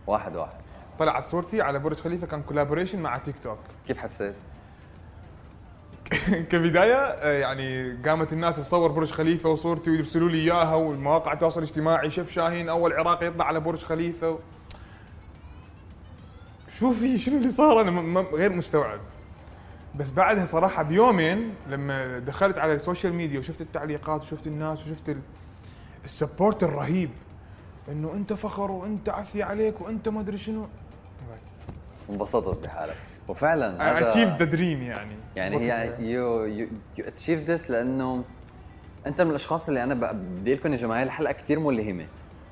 واحد 0.06 0.36
واحد. 0.36 0.52
طلعت 0.98 1.24
صورتي 1.24 1.62
على 1.62 1.78
برج 1.78 1.96
خليفة 2.00 2.26
كان 2.26 2.42
collaboration 2.42 3.00
مع 3.00 3.16
تيك 3.18 3.38
توك 3.38 3.58
كيف 3.86 3.98
حسيت؟ 3.98 4.34
كبداية 6.50 6.94
آه، 6.96 7.32
يعني 7.38 7.92
قامت 8.06 8.32
الناس 8.32 8.56
تصور 8.56 8.90
برج 8.92 9.10
خليفة 9.10 9.48
وصورتي 9.50 9.90
ويرسلوا 9.90 10.28
لي 10.28 10.38
إياها 10.38 10.74
والمواقع 10.74 11.32
التواصل 11.32 11.62
الاجتماعي 11.62 12.10
شيف 12.10 12.30
شاهين 12.32 12.68
أول 12.68 12.92
عراقي 12.92 13.26
يطلع 13.26 13.44
على 13.44 13.60
برج 13.60 13.82
خليفة 13.84 14.30
و... 14.30 14.38
شو 16.78 16.92
في 16.92 17.18
شنو 17.18 17.36
اللي 17.38 17.50
صار 17.50 17.80
أنا 17.80 18.20
غير 18.20 18.52
مستوعب. 18.52 19.00
بس 19.94 20.10
بعدها 20.10 20.44
صراحة 20.44 20.82
بيومين 20.82 21.54
لما 21.68 22.18
دخلت 22.18 22.58
على 22.58 22.72
السوشيال 22.72 23.14
ميديا 23.14 23.38
وشفت 23.38 23.60
التعليقات 23.60 24.22
وشفت 24.22 24.46
الناس 24.46 24.86
وشفت 24.86 25.08
ال- 25.08 25.20
ال 26.04 26.12
support 26.12 26.62
الرهيب. 26.62 27.10
إنه 27.88 28.14
أنت 28.14 28.32
فخر 28.32 28.70
وأنت 28.70 29.08
عفي 29.08 29.42
عليك 29.42 29.80
وأنت 29.80 30.08
ما 30.08 30.20
أدري 30.20 30.36
شنو. 30.38 30.66
انبسطت 32.10 32.64
بحالك. 32.64 32.96
وفعلا 33.28 33.98
achieve 34.08 34.28
the 34.36 34.44
dream 34.44 34.82
يعني. 34.82 35.16
يعني 35.36 35.72
هي. 35.72 35.94
you 35.98 36.44
you 36.44 36.68
you 36.98 37.04
achieved 37.06 37.50
it 37.50 37.70
لأنه 37.70 38.24
أنت 39.06 39.22
من 39.22 39.30
الأشخاص 39.30 39.68
اللي 39.68 39.82
أنا 39.84 39.94
بدي 40.12 40.54
لكم 40.54 40.72
يا 40.72 40.76
جماعة 40.78 41.02
الحلقة 41.02 41.32
كثير 41.32 41.58
ملهمة. 41.60 42.06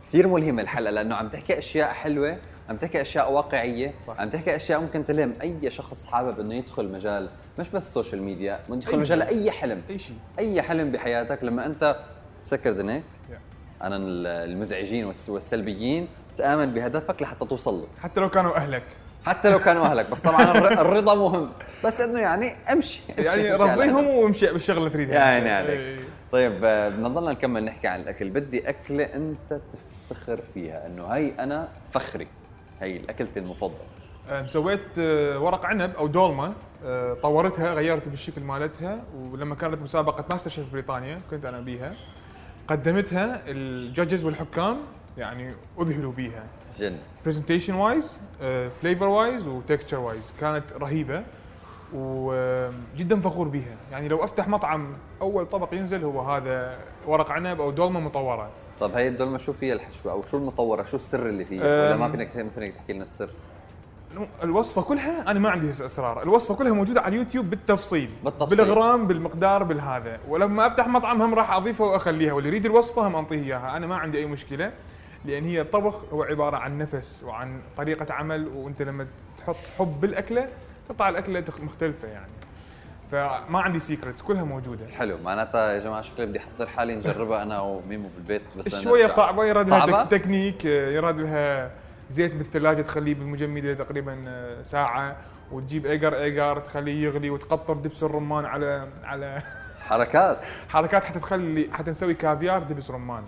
كثير 0.08 0.26
ملهمة 0.28 0.62
الحلقة 0.62 0.90
لأنه 0.90 1.14
عم 1.14 1.28
تحكي 1.28 1.58
أشياء 1.58 1.88
حلوة 1.92 2.36
عم 2.70 2.76
تحكي 2.76 3.00
أشياء 3.00 3.32
واقعية 3.32 3.94
صح. 4.06 4.20
عم 4.20 4.30
تحكي 4.30 4.56
أشياء 4.56 4.80
ممكن 4.80 5.04
تلهم 5.04 5.32
أي 5.42 5.70
شخص 5.70 6.06
حابب 6.06 6.40
إنه 6.40 6.54
يدخل 6.54 6.88
مجال 6.92 7.28
مش 7.58 7.68
بس 7.68 7.86
السوشيال 7.86 8.22
ميديا 8.22 8.60
ممكن 8.68 8.76
يدخل 8.80 8.92
أي 8.94 8.98
مجال. 9.00 9.22
أي 9.22 9.50
حلم 9.50 9.82
أي 9.90 9.98
شيء 9.98 10.16
أي 10.38 10.62
حلم 10.62 10.92
بحياتك 10.92 11.44
لما 11.44 11.66
أنت 11.66 11.96
تسكر 12.44 12.72
دنيك. 12.72 13.02
أنا 13.82 13.96
المزعجين 14.44 15.04
والس- 15.04 15.28
والسلبيين 15.28 16.08
تآمن 16.36 16.66
بهدفك 16.74 17.22
لحتى 17.22 17.44
توصل 17.44 17.74
له 17.74 17.86
حتى 18.02 18.20
لو 18.20 18.30
كانوا 18.30 18.56
أهلك 18.56 18.82
حتى 19.26 19.50
لو 19.50 19.58
كانوا 19.58 19.86
أهلك 19.86 20.10
بس 20.10 20.20
طبعا 20.20 20.42
الر- 20.42 20.80
الرضا 20.80 21.14
مهم 21.14 21.50
بس 21.84 22.00
إنه 22.00 22.20
يعني 22.20 22.52
امشي 22.72 23.00
يعني 23.08 23.28
امشي 23.28 23.50
على 23.50 23.74
رضاهم. 23.74 24.06
وامشي 24.06 24.46
بالشغله 24.52 24.78
اللي 24.78 24.90
تريدها 24.90 25.14
يا 25.14 25.20
عيني 25.24 25.50
عليك. 25.50 26.04
طيب 26.32 26.64
آه، 26.64 26.88
بدنا 26.88 27.08
نضلنا 27.08 27.30
نكمل 27.32 27.64
نحكي 27.64 27.86
عن 27.88 28.00
الأكل 28.00 28.30
بدي 28.30 28.68
أكلة 28.68 29.04
أنت 29.04 29.60
تفتخر 30.10 30.40
فيها 30.54 30.86
إنه 30.86 31.06
هي 31.06 31.32
أنا 31.38 31.68
فخري 31.92 32.26
هي 32.80 32.96
الأكلتي 32.96 33.40
المفضلة. 33.40 33.86
سويت 34.46 34.98
آه، 34.98 35.38
ورق 35.38 35.66
عنب 35.66 35.94
أو 35.94 36.06
دولمة 36.06 36.52
آه، 36.84 37.14
طورتها 37.14 37.74
غيرت 37.74 38.08
بالشكل 38.08 38.40
مالتها 38.42 39.04
ولما 39.32 39.54
كانت 39.54 39.82
مسابقة 39.82 40.24
ماستر 40.30 40.50
شيف 40.50 40.72
بريطانيا 40.72 41.20
كنت 41.30 41.44
أنا 41.44 41.60
بيها 41.60 41.94
قدمتها 42.68 43.42
لل 43.46 43.66
judges 43.66 44.24
والحكام 44.24 44.76
يعني 45.18 45.54
أذهلوا 45.80 46.12
بيها. 46.12 46.44
جن. 46.78 46.96
presentation 47.24 47.74
wise 47.74 48.18
flavor 48.82 49.08
wise 49.08 49.46
و 49.46 49.53
texture 49.53 49.98
wise 49.98 50.32
كانت 50.40 50.72
رهيبة 50.72 51.22
وجدا 51.94 53.20
فخور 53.20 53.48
بيها. 53.48 53.76
يعني 53.92 54.08
لو 54.08 54.24
أفتح 54.24 54.48
مطعم 54.48 54.92
أول 55.22 55.46
طبق 55.46 55.74
ينزل 55.74 56.04
هو 56.04 56.20
هذا 56.20 56.78
ورق 57.06 57.30
عنب 57.30 57.60
أو 57.60 57.70
دولمة 57.70 58.00
مطورة. 58.00 58.50
طب 58.80 58.94
هي 58.94 59.08
الدولمه 59.08 59.38
شو 59.38 59.52
فيها 59.52 59.74
الحشوه 59.74 60.12
أو 60.12 60.22
شو 60.22 60.36
المطورة؟ 60.36 60.82
شو 60.82 60.96
السر 60.96 61.28
اللي 61.28 61.44
فيها؟ 61.44 61.62
ولا. 61.62 61.96
ما 61.96 62.08
فينك 62.10 62.36
ما 62.36 62.50
فينك 62.50 62.74
تحكي 62.74 62.92
لنا 62.92 63.02
السر؟ 63.02 63.30
الوصفة 64.42 64.82
كلها 64.82 65.30
أنا 65.30 65.38
ما 65.38 65.48
عندي 65.48 65.70
اسرار 65.70 66.22
الوصفة 66.22 66.54
كلها 66.54 66.72
موجودة 66.72 67.00
على 67.00 67.14
اليوتيوب 67.14 67.50
بالتفصيل. 67.50 68.10
بالتفصيل. 68.24 68.58
بالغرام 68.58 69.06
بالمقدار 69.06 69.62
بالهذا. 69.62 70.18
ولما 70.28 70.66
أفتح 70.66 70.88
مطعم 70.88 71.22
هم 71.22 71.34
راح 71.34 71.52
اضيفها 71.52 71.86
وأخليها. 71.86 72.32
واللي 72.32 72.48
يريد 72.48 72.66
الوصفة 72.66 73.08
هم 73.08 73.16
أنطيه 73.16 73.42
إياها. 73.42 73.76
أنا 73.76 73.86
ما 73.86 73.96
عندي 73.96 74.18
أي 74.18 74.26
مشكلة 74.26 74.72
لأن 75.24 75.44
هي 75.44 75.60
الطبخ 75.60 76.04
هو 76.12 76.22
عبارة 76.22 76.56
عن 76.56 76.78
نفس 76.78 77.24
وعن 77.24 77.60
طريقة 77.76 78.14
عمل. 78.14 78.48
وأنت 78.48 78.82
لما 78.82 79.06
تحط 79.38 79.56
حب 79.78 80.00
بالأكلة 80.00 80.48
تطلع 80.88 81.08
الأكلة 81.08 81.44
مختلفة 81.62 82.08
يعني. 82.08 82.30
فما 83.12 83.60
عندي 83.60 83.78
secrets 83.78 84.22
كلها 84.22 84.44
موجودة 84.44 84.86
حلو 84.88 85.18
معناتها 85.24 85.72
يا 85.72 85.78
جماعة 85.78 86.02
شكلي 86.02 86.26
بدي 86.26 86.38
أحضر 86.38 86.66
حالي 86.66 86.94
نجربها 86.94 87.42
أنا 87.42 87.60
وميمو 87.60 88.08
بالبيت 88.16 88.42
بس 88.58 88.68
شوية. 88.82 89.06
صعبة 89.06 89.44
يراد؟ 89.44 89.68
لها 89.68 90.04
تك- 90.04 90.10
تكنيك 90.10 90.64
يراد 90.64 91.20
لها 91.20 91.70
زيت 92.10 92.36
بالثلاجة 92.36 92.82
تخليه 92.82 93.14
بالمجمدة 93.14 93.74
تقريبا 93.74 94.16
ساعة 94.62 95.16
وتجيب 95.52 95.86
agar 95.86 96.16
agar 96.16 96.58
تخليه 96.58 97.04
يغلي 97.04 97.30
وتقطر 97.30 97.74
دبس 97.74 98.02
الرمان 98.02 98.44
على 98.44 98.88
على 99.04 99.42
حركات 99.88 100.38
حركات 100.68 101.04
حتى 101.04 101.18
تخلي 101.20 101.68
حتى 101.72 101.90
نسوي 101.90 102.14
كافيار 102.14 102.62
دبس 102.62 102.90
رمان 102.90 103.22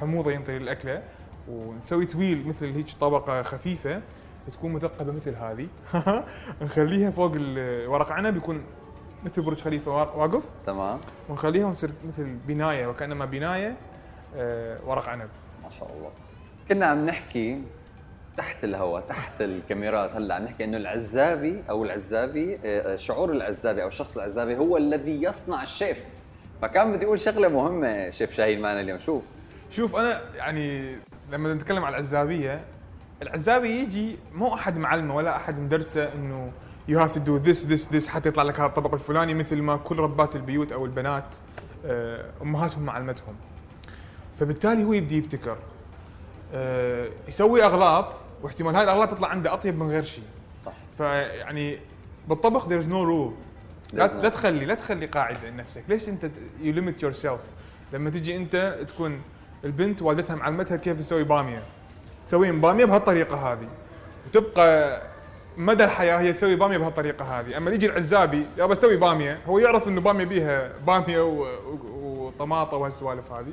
حموضة 0.00 0.32
ينطي 0.32 0.58
للأكلة 0.58 1.02
ونسوي 1.48 2.06
تويل 2.06 2.48
مثل 2.48 2.66
هيك 2.72 2.86
طبقة 3.00 3.42
خفيفة 3.42 4.00
تكون 4.52 4.72
مثقبه 4.72 5.12
مثل 5.12 5.34
هذه. 5.34 5.68
نخليها 6.62 7.10
فوق 7.10 7.32
الورق 7.36 8.12
عنب 8.12 8.36
يكون 8.36 8.62
مثل 9.24 9.42
برج 9.42 9.60
خليفة 9.60 9.90
وا- 9.96 10.12
واقف. 10.16 10.42
تمام. 10.66 10.98
ونخليها 11.28 11.66
ونصير 11.66 11.90
مثل 12.08 12.24
بناية 12.48 12.86
وكأنما 12.86 13.24
بناية 13.24 13.76
آه، 14.36 14.78
ورق 14.86 15.08
عنب. 15.08 15.28
ما 15.64 15.70
شاء 15.78 15.90
الله. 15.96 16.10
كنا 16.68 16.86
عم 16.86 17.06
نحكي 17.06 17.62
تحت 18.36 18.64
الهواء 18.64 19.02
تحت 19.08 19.42
الكاميرات. 19.42 20.16
هلأ 20.16 20.34
عم 20.34 20.42
نحكي 20.44 20.64
إنه 20.64 20.76
العزابي 20.76 21.62
أو 21.70 21.84
العزابي 21.84 22.58
آه، 22.64 22.92
آه، 22.92 22.96
شعور 22.96 23.32
العزابي 23.32 23.82
أو 23.82 23.88
الشخص 23.88 24.16
العزابي 24.16 24.56
هو 24.56 24.76
الذي 24.76 25.22
يصنع 25.22 25.62
الشيف. 25.62 25.98
فكان 26.62 26.92
بدي 26.92 27.06
أقول 27.06 27.20
شغلة 27.20 27.48
مهمة 27.48 28.10
شيف 28.10 28.32
شاهين 28.34 28.60
معنا 28.60 28.80
اليوم. 28.80 28.98
شوف. 28.98 29.22
شوف 29.70 29.96
أنا 29.96 30.20
يعني 30.36 30.96
لما 31.32 31.54
نتكلم 31.54 31.84
عن 31.84 31.92
العزابية 31.92 32.60
العزابي 33.22 33.68
يجي 33.68 34.16
مو 34.34 34.54
أحد 34.54 34.78
معلمه 34.78 35.14
ولا 35.16 35.36
أحد 35.36 35.58
مدرسة 35.58 36.12
إنه 36.14 36.52
you 36.88 37.00
have 37.00 37.14
to 37.14 37.20
do 37.20 37.36
this 37.36 37.66
this 37.66 37.88
this 37.92 38.08
حتى 38.08 38.28
يطلع 38.28 38.42
لك 38.42 38.60
هذا 38.60 38.66
الطبق 38.66 38.94
الفلاني 38.94 39.34
مثل 39.34 39.62
ما 39.62 39.76
كل 39.76 39.98
ربات 39.98 40.36
البيوت 40.36 40.72
أو 40.72 40.84
البنات 40.84 41.34
آه، 41.86 42.30
أمهاتهم 42.42 42.82
معلمتهم. 42.82 43.34
فبالتالي 44.40 44.84
هو 44.84 44.92
يبدي 44.92 45.16
يبتكر. 45.16 45.56
آه، 46.54 47.08
يسوي 47.28 47.64
أغلاط 47.64 48.16
واحتمال 48.42 48.76
هاي 48.76 48.84
الأغلاط 48.84 49.10
تطلع 49.10 49.28
عنده 49.28 49.54
أطيب 49.54 49.78
من 49.78 49.90
غير 49.90 50.04
شيء. 50.04 50.24
صح. 50.66 50.72
فيعني 50.98 51.78
بالطبخ 52.28 52.68
there's 52.68 52.86
no 52.86 53.06
rule. 53.08 53.46
لا 53.92 54.22
لا 54.22 54.28
تخلي 54.28 54.64
لا 54.64 54.74
تخلي 54.74 55.06
قاعدة 55.06 55.50
لنفسك 55.50 55.82
ليش 55.88 56.08
أنت 56.08 56.30
you 56.60 56.72
limit 56.72 57.02
yourself 57.02 57.40
لما 57.92 58.10
تجي 58.10 58.36
أنت 58.36 58.78
تكون 58.88 59.20
البنت 59.64 60.02
والدتها 60.02 60.36
معلمتها 60.36 60.76
كيف 60.76 60.98
تسوي 60.98 61.24
بامية؟ 61.24 61.62
تسوين 62.26 62.60
باميه 62.60 62.84
بهالطريقة 62.84 63.52
هذه. 63.52 63.68
وتبقى 64.26 65.02
مدى 65.56 65.84
الحياة 65.84 66.18
هي 66.18 66.32
تسوي 66.32 66.56
باميه 66.56 66.78
بهالطريقة 66.78 67.40
هذه. 67.40 67.56
أما 67.56 67.70
يجي 67.70 67.86
العزابي 67.86 68.46
يابا 68.58 68.72
أسوي 68.72 68.96
بامية. 68.96 69.40
هو 69.46 69.58
يعرف 69.58 69.88
إنه 69.88 70.00
بامية 70.00 70.24
بيها 70.24 70.72
بامية 70.86 71.20
وطماطة 71.92 72.76
وهالسوالف 72.76 73.32
هذه. 73.32 73.52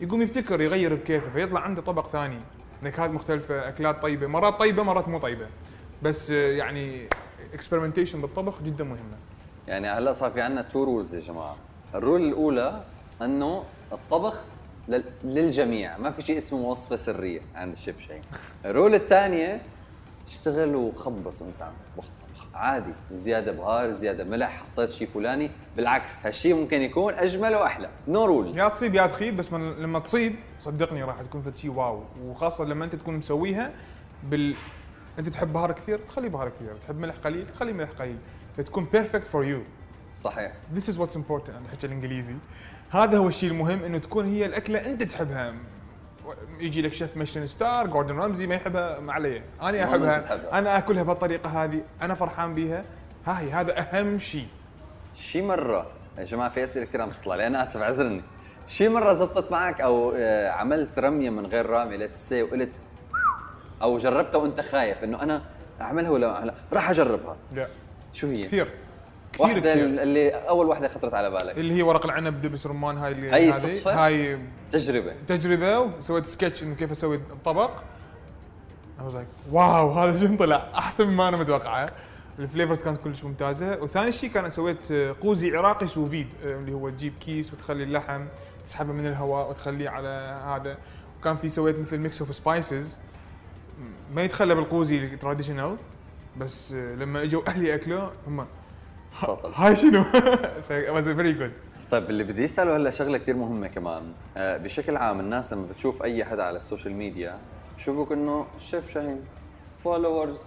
يقوم 0.00 0.22
يبتكر 0.22 0.60
يغير 0.60 0.94
بكيفه 0.94 1.30
فيطلع 1.30 1.60
عنده 1.60 1.82
طبق 1.82 2.06
ثاني. 2.06 2.40
نكهات 2.82 3.10
مختلفة 3.10 3.68
أكلات 3.68 4.02
طيبة. 4.02 4.26
مرات 4.26 4.58
طيبة 4.58 4.82
مرات 4.82 5.08
مو 5.08 5.18
طيبة. 5.18 5.46
بس 6.02 6.30
يعني 6.30 7.08
experimentation 7.54 8.20
بالطبخ 8.20 8.62
جدا 8.62 8.84
مهمة. 8.84 9.16
يعني 9.68 9.88
هلا 9.88 10.12
صار 10.12 10.30
في 10.30 10.40
عندنا 10.40 10.62
two 10.62 10.84
rules 10.84 11.14
يا 11.14 11.20
جماعة. 11.20 11.56
ال 11.94 12.00
rule 12.00 12.22
الأولى 12.22 12.82
إنه 13.22 13.64
الطبخ 13.92 14.40
للجميع. 15.24 15.98
ما 15.98 16.10
في 16.10 16.22
شيء 16.22 16.38
اسمه 16.38 16.58
وصفة 16.58 16.96
سرية 16.96 17.40
عند 17.54 17.72
الشيف 17.72 18.00
شاهين 18.00 18.22
ال 18.64 18.70
rule 18.70 18.94
الثانية 18.94 19.62
اشتغل 20.26 20.74
وخبص 20.74 21.42
وانت 21.42 21.62
عم 21.62 21.72
تطبخ 21.82 22.04
طبخ 22.04 22.46
عادي. 22.54 22.92
زيادة 23.12 23.52
بهار 23.52 23.92
زيادة 23.92 24.24
ملح 24.24 24.62
حطيت 24.62 24.90
شيء 24.90 25.08
فلاني. 25.14 25.50
بالعكس 25.76 26.26
هالشيء 26.26 26.54
ممكن 26.54 26.82
يكون 26.82 27.14
أجمل 27.14 27.54
وأحلى. 27.54 27.90
No 28.08 28.24
rule 28.24 28.58
يا 28.58 28.68
تصيب 28.68 28.94
يا 28.94 29.06
تخيب 29.06 29.36
بس 29.36 29.52
من 29.52 29.72
لما 29.72 29.98
تصيب 29.98 30.36
صدقني 30.60 31.02
راح 31.02 31.22
تكون 31.22 31.42
فد 31.42 31.56
شيء 31.56 31.70
wow. 31.70 32.04
وخاصة 32.24 32.64
لما 32.64 32.84
أنت 32.84 32.94
تكون 32.94 33.16
مسويها 33.16 33.72
بال 34.22 34.54
أنت 35.18 35.28
تحب 35.28 35.52
بهار 35.52 35.72
كثير؟ 35.72 35.98
تخلي 35.98 36.28
بهار 36.28 36.48
كثير. 36.48 36.76
تحب 36.76 36.98
ملح 36.98 37.14
قليل؟ 37.16 37.46
تخلي 37.46 37.72
ملح 37.72 37.90
قليل. 37.90 38.18
فتكون 38.56 38.84
perfect 38.92 39.26
for 39.26 39.44
you 39.44 39.62
صحيح. 40.16 40.52
This 40.76 40.82
is 40.82 40.96
what's 40.96 41.16
important 41.16 41.50
أنا 41.50 41.60
بحكي 41.68 41.86
الإنجليزي. 41.86 42.34
هذا 42.90 43.18
هو 43.18 43.28
الشيء 43.28 43.50
المهم 43.50 43.84
إنه 43.84 43.98
تكون 43.98 44.26
هي 44.26 44.46
الأكلة 44.46 44.86
أنت 44.86 45.02
تحبها. 45.02 45.54
يجي 46.60 46.82
لك 46.82 46.92
شيف 46.92 47.16
ميشلين 47.16 47.46
star 47.46 47.86
جوردن 47.86 48.16
رامزي 48.16 48.46
ما 48.46 48.54
يحبها 48.54 49.00
ما 49.00 49.12
عليه. 49.12 49.44
أنا 49.62 49.84
أحبها. 49.84 50.58
أنا 50.58 50.78
آكلها 50.78 51.02
بهالطريقه 51.02 51.64
هذه. 51.64 51.80
أنا 52.02 52.14
فرحان 52.14 52.54
بيها. 52.54 52.84
هاي 53.26 53.50
هذا 53.50 53.80
أهم 53.80 54.18
شيء. 54.18 54.46
شي 55.14 55.42
مرة 55.42 55.86
يا 56.18 56.24
جماعة 56.24 56.50
في 56.50 56.64
أسئلة 56.64 56.86
كثير 56.86 57.02
عم 57.02 57.10
تطلع 57.10 57.34
لي. 57.34 57.46
أنا 57.46 57.62
آسف 57.62 57.82
اعذرني 57.82 58.22
شي 58.66 58.88
مرة 58.88 59.14
زبطت 59.14 59.52
معك 59.52 59.80
أو 59.80 60.12
آه، 60.16 60.50
عملت 60.50 60.98
رمية 60.98 61.30
من 61.30 61.46
غير 61.46 61.66
رامي 61.66 61.96
لتسي 61.96 62.42
وقلت 62.42 62.80
أو 63.82 63.98
جربتها 63.98 64.38
وأنت 64.38 64.60
خايف 64.60 65.04
إنه 65.04 65.22
أنا 65.22 65.42
أعملها 65.80 66.10
ولا 66.10 66.36
أعملها؟ 66.36 66.54
راح 66.72 66.90
أجربها. 66.90 67.36
لا. 67.52 67.68
شو 68.12 68.26
هي؟ 68.26 68.42
كثير. 68.42 68.70
كثير 69.32 69.46
واحدة 69.46 69.74
كثير. 69.74 69.84
اللي 69.84 70.30
أول 70.30 70.66
واحدة 70.66 70.88
خطرت 70.88 71.14
على 71.14 71.30
بالك. 71.30 71.58
اللي 71.58 71.74
هي 71.74 71.82
ورق 71.82 72.04
العنب 72.04 72.42
دبس 72.42 72.66
رمان 72.66 72.98
هاي 72.98 73.12
اللي 73.12 73.30
هاي. 73.30 73.52
صدفة؟ 73.52 74.06
هاي 74.06 74.38
تجربة. 74.72 75.12
تجربة 75.28 75.78
وسويت 75.78 76.26
سكتش 76.26 76.62
إنه 76.62 76.74
كيف 76.74 76.90
أسوي 76.90 77.16
الطبق 77.16 77.70
I 78.98 79.10
was 79.10 79.14
like 79.14 79.52
wow 79.52 79.90
هذا 79.90 80.20
شنو 80.20 80.36
طلع؟ 80.36 80.68
أحسن 80.74 81.06
مما 81.06 81.28
أنا 81.28 81.36
متوقعة. 81.36 81.90
ال 82.38 82.44
flavors 82.44 82.84
كانت 82.84 83.00
كلش 83.04 83.24
ممتازة. 83.24 83.82
وثاني 83.82 84.12
شيء 84.12 84.30
كان 84.30 84.50
سويت 84.50 84.92
قوزي 84.92 85.56
عراقي 85.56 85.86
sous 85.86 86.06
vide 86.06 86.26
اللي 86.42 86.72
هو 86.72 86.90
تجيب 86.90 87.12
كيس 87.20 87.52
وتخلي 87.52 87.82
اللحم 87.82 88.24
تسحبه 88.64 88.92
من 88.92 89.06
الهواء 89.06 89.50
وتخليه 89.50 89.88
على 89.88 90.40
هذا. 90.46 90.76
وكان 91.20 91.36
في 91.36 91.48
سويت 91.48 91.78
مثل 91.78 91.98
mix 91.98 92.20
of 92.20 92.34
spices 92.34 92.96
ما 94.14 94.22
يتخلى 94.22 94.54
بالقوزي 94.54 94.98
ال 94.98 95.04
traditional 95.04 95.76
بس 96.36 96.72
لما 96.72 97.22
إجوا 97.22 97.42
أهلي 97.48 97.74
اكلوه 97.74 98.12
هم 98.26 98.46
تفضل. 99.20 99.52
هاي 99.54 99.76
شنو؟ 99.76 100.02
ف 100.68 100.72
was 100.72 101.04
very 101.04 101.40
good? 101.40 101.52
طيب 101.90 102.10
اللي 102.10 102.24
بدي 102.24 102.44
اساله 102.44 102.76
هلا 102.76 102.90
شغلة 102.90 103.18
كثير 103.18 103.36
مهمة 103.36 103.66
كمان. 103.66 104.02
آه، 104.36 104.56
بشكل 104.56 104.96
عام 104.96 105.20
الناس 105.20 105.52
لما 105.52 105.66
بتشوف 105.66 106.02
أي 106.02 106.24
حدا 106.24 106.42
على 106.42 106.56
ال 106.56 106.61
social 106.61 106.94
media 106.94 107.38
بشوفوك 107.76 108.12
إنه 108.12 108.46
الشيف 108.56 108.90
شاهين 108.94 109.20
followers 109.84 110.42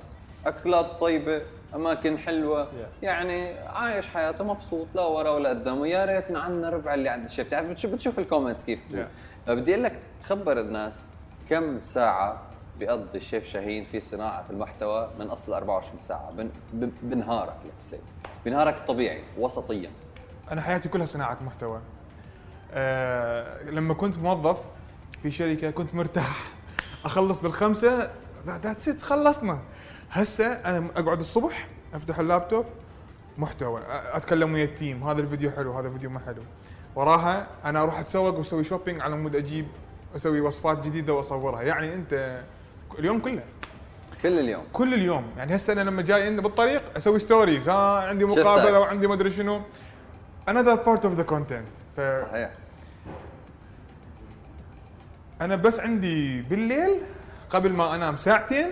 أكلات 0.45 0.85
طيبة 0.85 1.41
أماكن 1.75 2.17
حلوة. 2.17 2.67
يعني 3.01 3.53
عايش 3.59 4.07
حياته 4.07 4.43
مبسوط 4.43 4.87
لا 4.95 5.01
ورا 5.01 5.29
ولا 5.29 5.49
قدامه. 5.49 5.87
يا 5.87 6.05
ريتنا 6.05 6.39
عنا 6.39 6.69
ربع 6.69 6.93
اللي 6.93 7.09
عند 7.09 7.25
الشيف. 7.25 7.47
تعرف 7.47 7.69
بتشوف 7.69 7.91
بتشوف 7.93 8.19
ال 8.19 8.24
comments 8.24 8.63
كيف 8.63 8.79
Yeah. 8.91 9.47
فبدي 9.47 9.71
أقول 9.73 9.83
لك 9.83 9.99
تخبر 10.23 10.59
الناس 10.59 11.05
كم 11.49 11.79
ساعة 11.83 12.41
بيقضي 12.79 13.17
الشيف 13.17 13.47
شاهين 13.47 13.85
في 13.85 13.99
صناعة 13.99 14.45
المحتوى 14.49 15.09
من 15.19 15.27
أصل 15.27 15.53
24 15.53 15.99
ساعة. 15.99 16.31
بن- 16.31 16.49
بن- 16.73 16.91
بنهارك 17.01 17.55
let's 17.65 17.87
say 17.87 17.99
بنهارك 18.45 18.77
الطبيعي 18.77 19.23
وسطيا. 19.37 19.91
أنا 20.51 20.61
حياتي 20.61 20.89
كلها 20.89 21.05
صناعة 21.05 21.37
محتوى. 21.45 21.81
أه 22.71 23.69
لما 23.69 23.93
كنت 23.93 24.17
موظف 24.17 24.57
في 25.23 25.31
شركة 25.31 25.71
كنت 25.71 25.95
مرتاح. 25.95 26.51
أخلص 27.05 27.39
بالخمسة 27.39 28.11
that's 28.47 28.89
it 28.89 29.01
خلصنا. 29.01 29.59
هسه 30.11 30.45
أنا 30.53 30.87
أقعد 30.97 31.19
الصبح 31.19 31.67
أفتح 31.93 32.19
اللابتوب 32.19 32.65
محتوى. 33.37 33.81
أتكلم 33.89 34.53
ويا 34.53 34.65
ال 34.65 34.72
team. 34.72 35.03
هذا 35.03 35.21
الفيديو 35.21 35.51
حلو 35.51 35.73
هذا 35.73 35.87
الفيديو 35.87 36.09
ما 36.09 36.19
حلو. 36.19 36.41
وراها 36.95 37.47
أنا 37.65 37.81
أروح 37.83 37.99
أتسوق 37.99 38.37
وأسوي 38.37 38.63
shopping 38.63 39.01
على 39.01 39.15
مود 39.17 39.35
أجيب 39.35 39.67
أسوي 40.15 40.41
وصفات 40.41 40.85
جديدة 40.85 41.13
وأصورها. 41.13 41.61
يعني 41.61 41.93
أنت 41.93 42.43
اليوم 42.99 43.19
كله. 43.19 43.43
كل 44.23 44.39
اليوم. 44.39 44.63
كل 44.73 44.93
اليوم. 44.93 45.23
يعني 45.37 45.55
هسه 45.55 45.73
أنا 45.73 45.81
لما 45.81 46.01
جاي 46.01 46.23
عندي 46.23 46.41
بالطريق 46.41 46.83
أسوي 46.97 47.19
stories 47.19 47.69
ها 47.69 48.07
عندي. 48.07 48.25
مقابلة 48.25 48.79
وعندي 48.79 49.07
ما 49.07 49.13
ادري 49.13 49.31
شنو. 49.31 49.61
Another 50.49 50.77
part 50.87 51.01
of 51.01 51.19
the 51.19 51.31
content. 51.33 51.97
ف 51.97 51.99
صحيح. 51.99 52.49
أنا 55.41 55.55
بس 55.55 55.79
عندي 55.79 56.41
بالليل 56.41 57.01
قبل 57.49 57.71
ما 57.71 57.95
أنام 57.95 58.15
ساعتين 58.15 58.69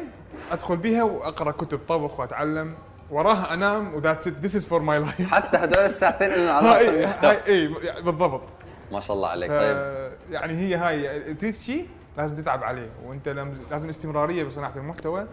أدخل 0.51 0.77
بيها 0.77 1.03
وأقرأ 1.03 1.51
كتب 1.51 1.79
طبخ 1.87 2.19
وأتعلم. 2.19 2.73
وراها 3.11 3.53
أنام 3.53 3.95
و 3.95 4.00
that's 4.00 4.27
it 4.27 4.33
this 4.33 4.55
is 4.55 4.65
for 4.65 4.81
my 4.81 4.99
life 4.99 5.33
حتى 5.33 5.57
هدول 5.57 5.85
الساعتين 5.85 6.29
بالمحتوى 6.29 7.05
هاي 7.05 7.37
إي 7.47 7.67
بالضبط. 8.01 8.43
ما 8.91 8.99
شاء 8.99 9.15
الله 9.15 9.27
عليك. 9.27 9.51
طيب. 9.51 10.11
يعني 10.31 10.53
هي 10.53 10.75
هاي 10.75 11.33
تريد 11.33 11.53
شيء 11.53 11.87
لازم 12.17 12.35
تتعب 12.35 12.63
عليه 12.63 12.89
وانت 13.05 13.27
لازم 13.71 13.89
استمرارية 13.89 14.43
بصناعة 14.43 14.73
المحتوى 14.75 15.25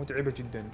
متعبة 0.00 0.34
جدا. 0.36 0.64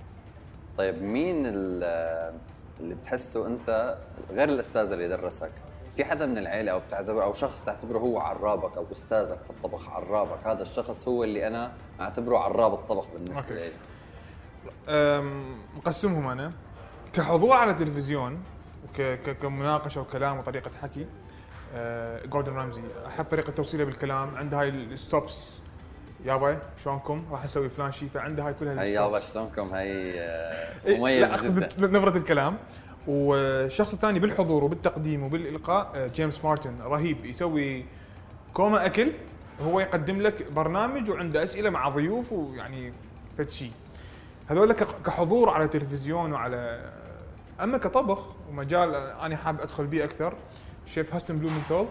طيب 0.78 1.02
مين 1.02 1.46
ال- 1.46 2.32
اللي 2.80 2.94
بتحسه 2.94 3.46
انت 3.46 3.98
غير 4.30 4.48
الأستاذ 4.48 4.92
اللي 4.92 5.08
درسك؟ 5.08 5.50
في 5.96 6.04
حدا 6.04 6.26
من 6.26 6.38
العيلة 6.38 6.72
أو 6.72 6.80
بتعتبر 6.88 7.22
أو 7.24 7.32
شخص 7.32 7.62
تعتبره 7.64 7.98
هو 7.98 8.18
عرابك 8.18 8.76
أو 8.76 8.86
أستاذك 8.92 9.38
في 9.44 9.50
الطبخ 9.50 9.88
عرابك؟ 9.90 10.46
هذا 10.46 10.62
الشخص 10.62 11.08
هو 11.08 11.24
اللي 11.24 11.46
أنا 11.46 11.72
أعتبره 12.00 12.38
عراب 12.38 12.74
الطبخ 12.74 13.04
بالنسبة 13.14 13.54
أوكي. 13.54 13.54
لي. 13.54 13.72
مقسمهم 15.76 16.26
أنا. 16.28 16.52
كحضور 17.12 17.52
على 17.56 17.70
التلفزيون 17.70 18.42
وك- 18.84 19.00
ك- 19.02 19.36
كمناقشة 19.42 20.00
وكلام 20.00 20.38
وطريقة 20.38 20.70
حكي 20.82 21.06
جوردن 22.26 22.52
رامزي. 22.52 22.82
أحب 23.06 23.24
طريقة 23.24 23.50
توصيله 23.52 23.84
بالكلام. 23.84 24.34
عنده 24.36 24.60
هاي 24.60 24.68
ال 24.68 24.83
stops 24.83 25.54
يابا 26.24 26.58
شلونكم؟ 26.84 27.24
راح 27.30 27.44
أسوي 27.44 27.68
فلان 27.68 27.92
شيء. 27.92 28.08
فعنده 28.08 28.46
هاي 28.46 28.54
كلها 28.54 28.72
ال 28.72 28.75
stops. 28.75 28.88
يابا 28.88 29.20
شلونكم؟ 29.20 29.74
هي 29.74 30.20
آه، 30.20 30.74
إيه، 30.86 30.98
مميز 30.98 31.22
لا 31.22 31.34
أقصد 31.34 31.80
نبرة 31.80 32.16
الكلام. 32.16 32.56
والشخص 33.06 33.92
الثاني 33.92 34.18
بالحضور 34.18 34.64
وبالتقديم 34.64 35.22
وبالإلقاء 35.22 35.92
آه، 35.94 36.06
جيمس 36.06 36.44
مارتن. 36.44 36.80
رهيب. 36.80 37.24
يسوي 37.24 37.84
كومة 38.54 38.86
أكل. 38.86 39.12
هو 39.62 39.80
يقدم 39.80 40.20
لك 40.20 40.52
برنامج 40.52 41.10
وعنده 41.10 41.44
أسئلة 41.44 41.70
مع 41.70 41.88
ضيوف 41.88 42.32
ويعني 42.32 42.92
فد 43.38 43.48
شيء. 43.48 43.72
هذول 44.48 44.72
كحضور 44.72 45.50
على 45.50 45.68
تلفزيون 45.68 46.32
وعلى 46.32 46.90
أما 47.62 47.78
كطبخ 47.78 48.48
ومجال 48.50 48.94
أنا 48.94 49.36
حاب 49.36 49.60
أدخل 49.60 49.86
بيه 49.86 50.04
أكثر. 50.04 50.34
شيف 50.86 51.14
هيستن 51.14 51.38
بلومنتال 51.38 51.86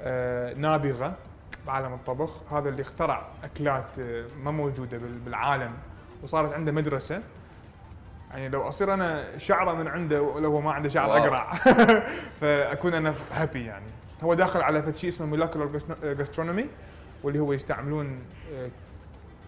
آه 0.00 0.54
نابغه 0.54 1.14
بعالم 1.66 1.92
الطبخ 1.94 2.52
هذا 2.52 2.68
اللي 2.68 2.82
اخترع 2.82 3.28
أكلات 3.44 3.98
آه، 3.98 4.24
ما 4.44 4.50
موجودة 4.50 4.98
بال- 4.98 5.18
بالعالم 5.18 5.72
وصارت 6.22 6.54
عنده 6.54 6.72
مدرسة. 6.72 7.22
يعني 8.30 8.48
لو 8.48 8.68
أصير 8.68 8.94
أنا 8.94 9.38
شعرة 9.38 9.72
من 9.72 9.88
عنده 9.88 10.22
ولو 10.22 10.50
هو 10.50 10.60
ما 10.60 10.72
عنده 10.72 10.88
شعر. 10.88 11.16
أقرع. 11.18 11.52
فأكون 12.40 12.94
أنا 12.94 13.14
happy 13.32 13.64
يعني. 13.64 13.86
هو 14.22 14.34
داخل 14.34 14.60
على 14.60 14.82
فد 14.82 14.94
شيء 14.94 15.10
اسمه 15.10 15.26
molecular 15.26 15.80
gastronomy 16.02 16.66
واللي 17.22 17.38
هو 17.40 17.52
يستعملون 17.52 18.16
آه، 18.54 18.68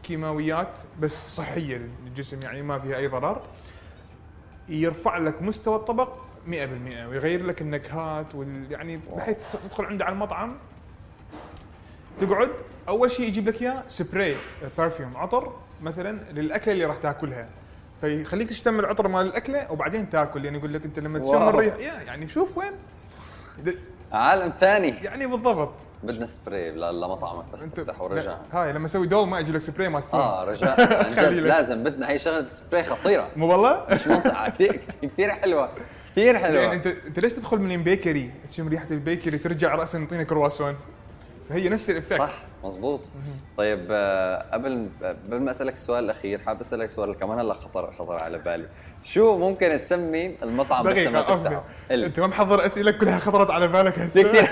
كيماويات 0.02 0.78
بس 1.00 1.28
صحية 1.36 1.88
للجسم 2.04 2.42
يعني 2.42 2.62
ما 2.62 2.78
فيها 2.78 2.96
أي 2.96 3.06
ضرر. 3.06 3.42
يرفع 4.68 5.18
لك 5.18 5.42
مستوى 5.42 5.76
الطبق 5.76 6.08
100% 6.46 6.50
ويغير 7.08 7.46
لك 7.46 7.62
النكهات 7.62 8.34
وال 8.34 8.66
يعني 8.72 9.00
بحيث 9.16 9.36
تدخل 9.64 9.84
عنده 9.84 10.04
على 10.04 10.12
المطعم. 10.12 10.56
تقعد 12.20 12.50
أول 12.88 13.10
شيء 13.10 13.26
يجيب 13.26 13.48
لك 13.48 13.62
إياه 13.62 13.82
spray 13.88 14.36
perfume 14.78 15.16
عطر 15.16 15.52
مثلا 15.82 16.32
للأكلة 16.32 16.74
اللي 16.74 16.84
راح 16.84 16.96
تاكلها. 16.96 17.48
فيخليك 18.00 18.48
تشتم 18.48 18.80
العطر 18.80 19.08
مال 19.08 19.26
الأكلة 19.26 19.72
وبعدين 19.72 20.10
تاكل. 20.10 20.44
يعني 20.44 20.58
يقول 20.58 20.74
لك 20.74 20.84
أنت 20.84 20.98
لما 20.98 21.18
تشم. 21.18 21.42
الريح 21.48 21.76
يعني 22.06 22.28
شوف 22.28 22.58
وين. 22.58 22.72
عالم 24.12 24.52
ثاني. 24.60 24.94
يعني 25.02 25.26
بالضبط. 25.26 25.72
بدنا 26.02 26.26
سبراي 26.26 26.70
لمطعمك 26.70 27.44
بس 27.52 27.62
تفتح 27.62 28.00
ورجع 28.00 28.36
هاي 28.52 28.72
لما 28.72 28.86
أسوي 28.86 29.06
دول 29.06 29.28
ما 29.28 29.40
يجي 29.40 29.52
لك 29.52 29.60
سبراي 29.60 29.88
مال 29.88 30.02
الثوم. 30.02 30.20
آه 30.20 30.44
رجاء 30.44 30.80
عن 31.06 31.12
جد. 31.14 31.32
لازم 31.32 31.82
بدنا 31.84 32.10
هي 32.10 32.18
شغلة 32.18 32.48
سبراي 32.48 32.84
خطيرة. 32.84 33.28
مو 33.36 33.52
والله؟ 33.52 33.86
مش 33.90 34.06
منطقة. 34.06 34.48
كثير 34.48 34.80
كثير 35.02 35.30
حلوة. 35.30 35.70
كثير 36.12 36.34
يعني 36.34 36.38
حلوة 36.38 36.72
انت 36.72 36.86
انت 36.86 37.18
ليش 37.18 37.32
تدخل 37.32 37.58
من 37.58 37.82
bakery 37.82 38.30
تشم 38.48 38.68
ريحة 38.68 38.86
ال 38.90 38.97
bakery 38.97 39.38
ترجع 39.38 39.74
راسا 39.74 39.98
يعطينك 39.98 40.26
كرواسون. 40.26 40.76
فهي 41.48 41.68
نفس 41.68 41.90
ال 41.90 41.94
effect 41.94 42.18
صح 42.18 42.32
مزبوط 42.64 43.00
طيب 43.56 43.86
آه، 43.90 44.46
قبل 44.52 44.88
قبل 45.02 45.40
ما 45.40 45.50
أسألك 45.50 45.74
السؤال 45.74 46.04
الأخير 46.04 46.38
حابب 46.38 46.60
أسألك 46.60 46.90
سؤال 46.90 47.18
كمان 47.18 47.38
هلا 47.38 47.54
خطر 47.54 47.92
خطر 47.92 48.12
على 48.12 48.38
بالي. 48.38 48.66
شو 49.04 49.38
ممكن 49.38 49.80
تسمي 49.80 50.36
المطعم 50.42 50.84
بس 50.84 50.92
دقيقة 50.92 51.22
تفتحه؟ 51.22 51.64
أنت 51.90 52.20
ما 52.20 52.26
محضر 52.26 52.66
أسئلة 52.66 52.90
كلها 52.90 53.18
خطرت 53.18 53.50
على 53.50 53.68
بالك 53.68 53.92
في 53.94 54.06
هسه 54.06 54.22
كثير. 54.22 54.48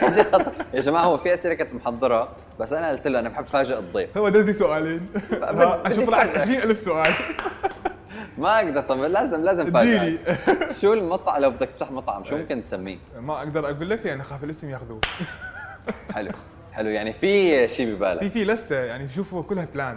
يا 0.74 0.80
جماعة 0.80 1.04
هو 1.04 1.18
في 1.18 1.34
أسئلة 1.34 1.54
كنت 1.54 1.74
محضرها 1.74 2.28
بس 2.60 2.72
أنا 2.72 2.90
قلت 2.90 3.08
له 3.08 3.18
أنا 3.18 3.28
بحب 3.28 3.44
فاجئ 3.44 3.78
الضيف. 3.78 4.18
هو 4.18 4.28
دز 4.28 4.44
لي 4.44 4.52
سؤالين 4.52 5.06
أشوف 5.32 5.96
بدي 5.98 6.06
طلعت 6.06 6.28
فاجأك. 6.28 6.48
20000 6.48 6.78
سؤال. 6.78 7.12
ما 8.38 8.58
أقدر 8.58 8.82
طب 8.82 8.98
لازم 8.98 9.42
لازم 9.44 9.70
فاجئك 9.70 10.38
شو 10.72 10.92
المطعم؟ 10.92 11.42
لو 11.42 11.50
بدك 11.50 11.66
تفتح 11.66 11.90
مطعم 11.90 12.24
شو 12.24 12.34
إيه. 12.36 12.42
ممكن 12.42 12.64
تسميه؟ 12.64 12.98
ما 13.20 13.38
أقدر 13.38 13.70
أقول 13.70 13.90
لك 13.90 14.06
لأن 14.06 14.20
اخاف 14.20 14.44
الاسم 14.44 14.70
ياخذوه. 14.70 15.00
حلو. 16.12 16.30
حلو 16.72 16.88
يعني 16.88 17.12
في 17.12 17.68
شيء 17.68 17.94
ببالك. 17.94 18.20
في 18.20 18.30
في 18.30 18.44
لستة 18.44 18.76
يعني 18.76 19.08
شوف 19.08 19.34
هو 19.34 19.42
كلها 19.42 19.66
بلان. 19.74 19.96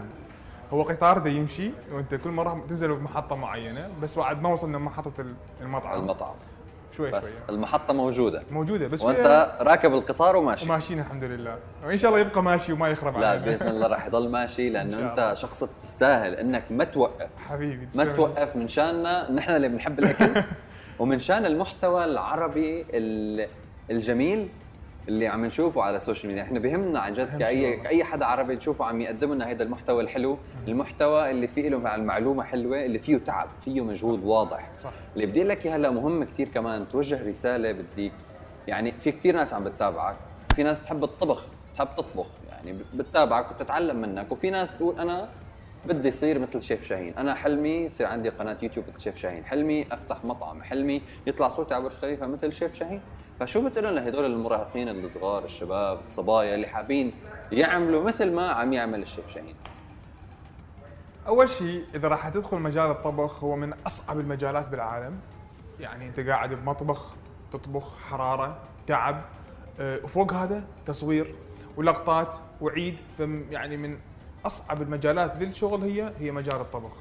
هو 0.74 0.84
قطار 0.84 1.18
ده 1.18 1.30
يمشي 1.30 1.72
وأنت 1.92 2.16
كل 2.16 2.30
مرة 2.30 2.66
تنزل 2.70 2.96
بمحطة 2.96 3.36
معينة 3.36 3.90
بس 4.02 4.18
بعد 4.18 4.42
ما 4.42 4.50
وصلنا 4.50 4.78
لمحطة 4.78 5.26
المطعم. 5.62 6.00
المطعم. 6.00 6.36
شوي 6.98 7.12
بس 7.12 7.24
شوي. 7.38 7.42
المحطة 7.56 7.94
موجودة. 7.94 8.44
موجودة 8.52 8.88
بس 8.88 9.02
وأنت 9.02 9.56
راكب 9.62 9.94
القطار 9.94 10.36
وماشي. 10.36 10.66
وماشيين 10.66 11.00
الحمد 11.00 11.24
لله. 11.24 11.58
وإن 11.86 11.98
شاء 11.98 12.12
الله 12.12 12.22
يبقى 12.22 12.44
ماشي 12.44 12.74
وما 12.74 12.88
يخرب 12.90 13.18
لا 13.18 13.36
بإذن 13.36 13.68
الله 13.68 13.88
راح 13.88 14.06
يضل 14.08 14.30
ماشي 14.30 14.70
لأنه 14.70 15.02
أنت. 15.12 15.34
شخص 15.38 15.64
بتستاهل 15.64 16.34
إنك 16.34 16.64
ما 16.70 16.84
توقف. 16.84 17.28
حبيبي 17.50 17.88
ما. 17.96 18.06
توقف 18.06 18.56
من 18.56 18.68
شاننا. 18.68 19.32
نحن 19.32 19.52
اللي 19.56 19.68
بنحب 19.70 20.00
الأكل. 20.00 20.44
ومن 21.00 21.20
شان 21.20 21.46
المحتوى 21.46 22.06
العربي 22.06 22.86
ال- 22.94 23.48
الجميل 23.92 24.48
اللي 25.08 25.28
عم 25.28 25.46
نشوفه 25.46 25.82
على 25.82 25.96
ال 25.96 26.01
social 26.01 26.28
media. 26.28 26.44
إحنا 26.44 26.60
بهمنا 26.60 27.00
عن 27.00 27.14
جد 27.14 27.38
كاي 27.40 27.70
والله. 27.72 27.90
اي 27.90 28.04
حدا 28.04 28.26
عربي 28.26 28.56
تشوفه 28.56 28.86
عم 28.86 29.02
يقدم 29.02 29.34
لنا 29.34 29.50
هذا 29.52 29.64
المحتوى 29.64 30.04
الحلو 30.04 30.38
المحتوى 30.68 31.32
اللي 31.32 31.48
فيه 31.48 31.70
له 31.70 31.80
مع 31.80 31.96
المعلومة 31.96 32.44
حلوة 32.44 32.86
اللي 32.86 33.00
فيه 33.00 33.18
تعب 33.18 33.48
فيه 33.66 33.82
مجهود 33.82 34.24
واضح. 34.24 34.70
صح. 34.80 34.92
اللي 35.16 35.26
بدي 35.26 35.44
لك 35.44 35.68
هلا 35.68 35.90
مهم 35.90 36.24
كثير 36.24 36.48
كمان 36.50 36.86
توجه 36.92 37.28
رسالة 37.28 37.72
بدي 37.72 38.12
يعني 38.68 38.92
في 38.92 39.12
كثير 39.12 39.36
ناس 39.36 39.54
عم 39.54 39.64
بتتابعك 39.64 40.16
في 40.56 40.64
ناس 40.64 40.82
تحب 40.82 41.04
الطبخ 41.04 41.44
تحب 41.76 41.88
تطبخ 41.98 42.26
يعني 42.52 42.78
بتتابعك 42.94 43.52
وتتعلم 43.52 43.96
منك 43.96 44.32
وفي 44.32 44.50
ناس 44.50 44.78
تقول 44.78 45.00
أنا 45.00 45.30
بدي 45.86 46.08
يصير 46.08 46.40
مثل 46.40 46.62
شيف 46.62 46.86
شاهين. 46.86 47.18
أنا 47.18 47.34
حلمي 47.34 47.70
يصير 47.70 48.08
عندي 48.08 48.30
قناة 48.30 48.58
يوتيوب 48.64 48.86
مثل 48.90 49.02
شيف 49.02 49.18
شاهين. 49.18 49.46
حلمي 49.46 49.86
أفتح 49.92 50.26
مطعم. 50.26 50.64
حلمي 50.64 51.02
يطلع 51.28 51.50
صوتي 51.50 51.74
على 51.74 51.84
برج 51.84 51.94
خليفة 51.94 52.28
مثل 52.28 52.52
شيف 52.52 52.76
شاهين. 52.76 53.02
فشو 53.40 53.70
بتقول 53.70 53.96
لهدول 53.96 54.26
المراهقين 54.26 54.90
الصغار 54.90 55.44
الشباب 55.44 56.00
الصبايا 56.00 56.56
اللي 56.56 56.68
حابين 56.68 57.14
يعملوا 57.52 58.04
مثل 58.04 58.32
ما 58.32 58.50
عم 58.50 58.74
يعمل 58.74 59.02
الشيف 59.02 59.30
شاهين؟ 59.30 59.56
أول 61.28 61.50
شيء 61.50 61.86
إذا 61.96 62.08
راح 62.08 62.30
تدخل 62.30 62.58
مجال 62.58 62.92
الطبخ 62.92 63.44
هو 63.44 63.56
من 63.56 63.74
أصعب 63.88 64.20
المجالات 64.20 64.70
بالعالم. 64.70 65.20
يعني 65.80 66.08
أنت 66.08 66.20
قاعد 66.20 66.54
بمطبخ 66.54 67.16
تطبخ 67.52 67.98
حرارة 67.98 68.62
تعب 68.88 69.22
آه، 69.80 70.00
وفوق 70.04 70.34
هذا 70.34 70.64
تصوير 70.86 71.36
ولقطات 71.78 72.38
وعيد. 72.62 72.98
يعني 73.52 73.78
من 73.78 73.98
أصعب 74.46 74.82
المجالات 74.82 75.36
للشغل 75.36 75.84
هي 75.84 76.14
هي 76.20 76.32
مجال 76.32 76.56
الطبخ. 76.56 76.92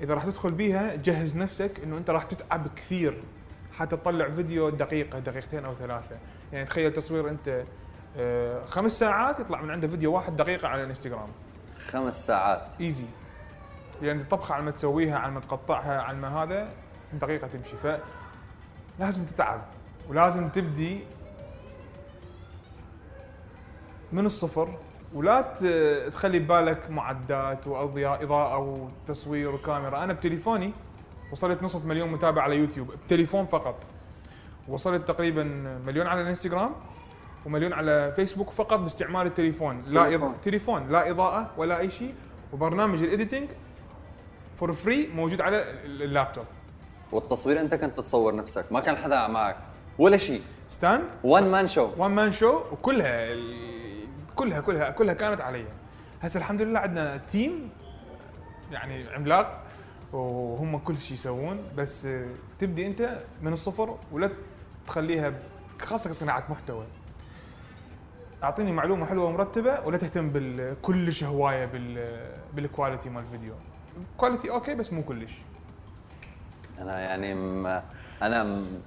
إذا 0.00 0.14
راح 0.14 0.24
تدخل 0.24 0.52
بيها 0.52 0.94
جهز 0.94 1.36
نفسك 1.36 1.80
إنه 1.84 1.96
أنت 1.98 2.10
راح 2.10 2.22
تتعب 2.22 2.66
كثير. 2.76 3.22
حتى 3.72 3.96
تطلع 3.96 4.30
فيديو 4.30 4.70
دقيقة 4.70 5.18
دقيقتين 5.18 5.64
أو 5.64 5.74
ثلاثة. 5.74 6.16
يعني 6.52 6.64
تخيل 6.64 6.92
تصوير 6.92 7.28
أنت 7.28 7.64
آه، 8.16 8.64
خمس 8.64 8.98
ساعات 8.98 9.40
يطلع 9.40 9.62
من 9.62 9.70
عنده 9.70 9.88
فيديو 9.88 10.12
واحد 10.12 10.36
دقيقة 10.36 10.68
على 10.68 10.82
الإنستغرام. 10.82 11.28
خمس 11.78 12.26
ساعات. 12.26 12.80
إيزي. 12.80 13.04
يعني 14.02 14.22
الطبخة 14.22 14.54
على 14.54 14.64
ما 14.64 14.70
تسويها 14.70 15.18
على 15.18 15.32
ما 15.32 15.40
تقطعها 15.40 16.00
على 16.00 16.18
ما 16.18 16.42
هذا 16.42 16.68
دقيقة 17.12 17.46
تمشي. 17.46 17.76
ف 17.76 17.86
لازم 18.98 19.24
تتعب 19.24 19.60
ولازم 20.08 20.48
تبدي 20.48 21.04
من 24.12 24.26
الصفر 24.26 24.78
ولا 25.14 25.40
تخلي 26.12 26.38
ببالك 26.38 26.90
معدات 26.90 27.66
وأضياء 27.66 28.24
إضاءة 28.24 28.58
وتصوير 28.58 29.54
وكاميرا. 29.54 30.04
أنا 30.04 30.12
بتليفوني 30.12 30.72
وصلت 31.32 31.62
نصف 31.62 31.84
مليون 31.84 32.08
متابع 32.08 32.42
على 32.42 32.56
يوتيوب 32.56 32.90
بتليفون 33.06 33.46
فقط. 33.46 33.76
وصلت 34.68 35.08
تقريبا 35.08 35.42
مليون 35.86 36.06
على 36.06 36.20
الانستغرام 36.20 36.70
ومليون 37.46 37.72
على 37.72 38.12
فيسبوك 38.16 38.50
فقط 38.50 38.78
باستعمال 38.78 39.26
التليفون. 39.26 39.80
لا. 39.88 40.14
إضاءة 40.14 40.34
تليفون. 40.44 40.88
لا 40.88 41.10
إضاءة 41.10 41.50
ولا 41.56 41.78
أي 41.78 41.90
شيء. 41.90 42.14
وبرنامج 42.52 43.02
ال 43.02 43.08
editing 43.08 43.48
for 44.56 44.72
free 44.72 45.06
موجود 45.06 45.40
على 45.40 45.62
ال- 45.62 46.02
اللابتوب. 46.02 46.44
والتصوير 47.12 47.60
أنت 47.60 47.74
كنت 47.74 48.00
تصور 48.00 48.36
نفسك 48.36 48.72
ما 48.72 48.80
كان 48.80 48.96
حدا 48.96 49.26
معك 49.26 49.56
ولا 49.98 50.16
شيء. 50.16 50.42
stand 50.68 51.04
one 51.24 51.50
man 51.50 51.66
show 51.66 51.90
one 51.96 52.10
man 52.10 52.32
show 52.32 52.60
وكلها 52.72 53.34
كلها 54.36 54.60
كلها 54.60 54.90
كلها 54.90 55.14
كانت 55.14 55.40
علي. 55.40 55.66
هسه 56.22 56.38
الحمد 56.38 56.62
لله 56.62 56.80
عندنا 56.80 57.16
team 57.16 57.70
يعني 58.72 59.08
عملاق 59.08 59.62
وهم 60.12 60.78
كل 60.78 60.96
شيء 60.96 61.14
يسوون. 61.14 61.62
بس 61.76 62.06
آه، 62.06 62.26
تبدي 62.58 62.86
انت 62.86 63.18
من 63.42 63.52
الصفر 63.52 63.98
ولا 64.12 64.30
تخليها 64.86 65.32
خاصة 65.80 66.10
كصناعة 66.10 66.44
محتوى. 66.48 66.86
أعطيني 68.42 68.72
معلومة 68.72 69.06
حلوة 69.06 69.24
ومرتبة 69.24 69.80
ولا 69.86 69.98
تهتم 69.98 70.30
بال 70.30 70.76
كلش 70.82 71.24
هواية 71.24 71.64
بال 71.64 72.18
بال 72.54 72.66
quality 72.66 73.08
مال 73.08 73.22
الفيديو. 73.22 73.54
quality 74.16 74.50
okay 74.50 74.74
بس 74.74 74.92
مو 74.92 75.02
كلش. 75.02 75.32
أنا 76.78 77.00
يعني 77.00 77.34
م... 77.34 77.80
أنا 78.22 78.44
م... 78.44 78.80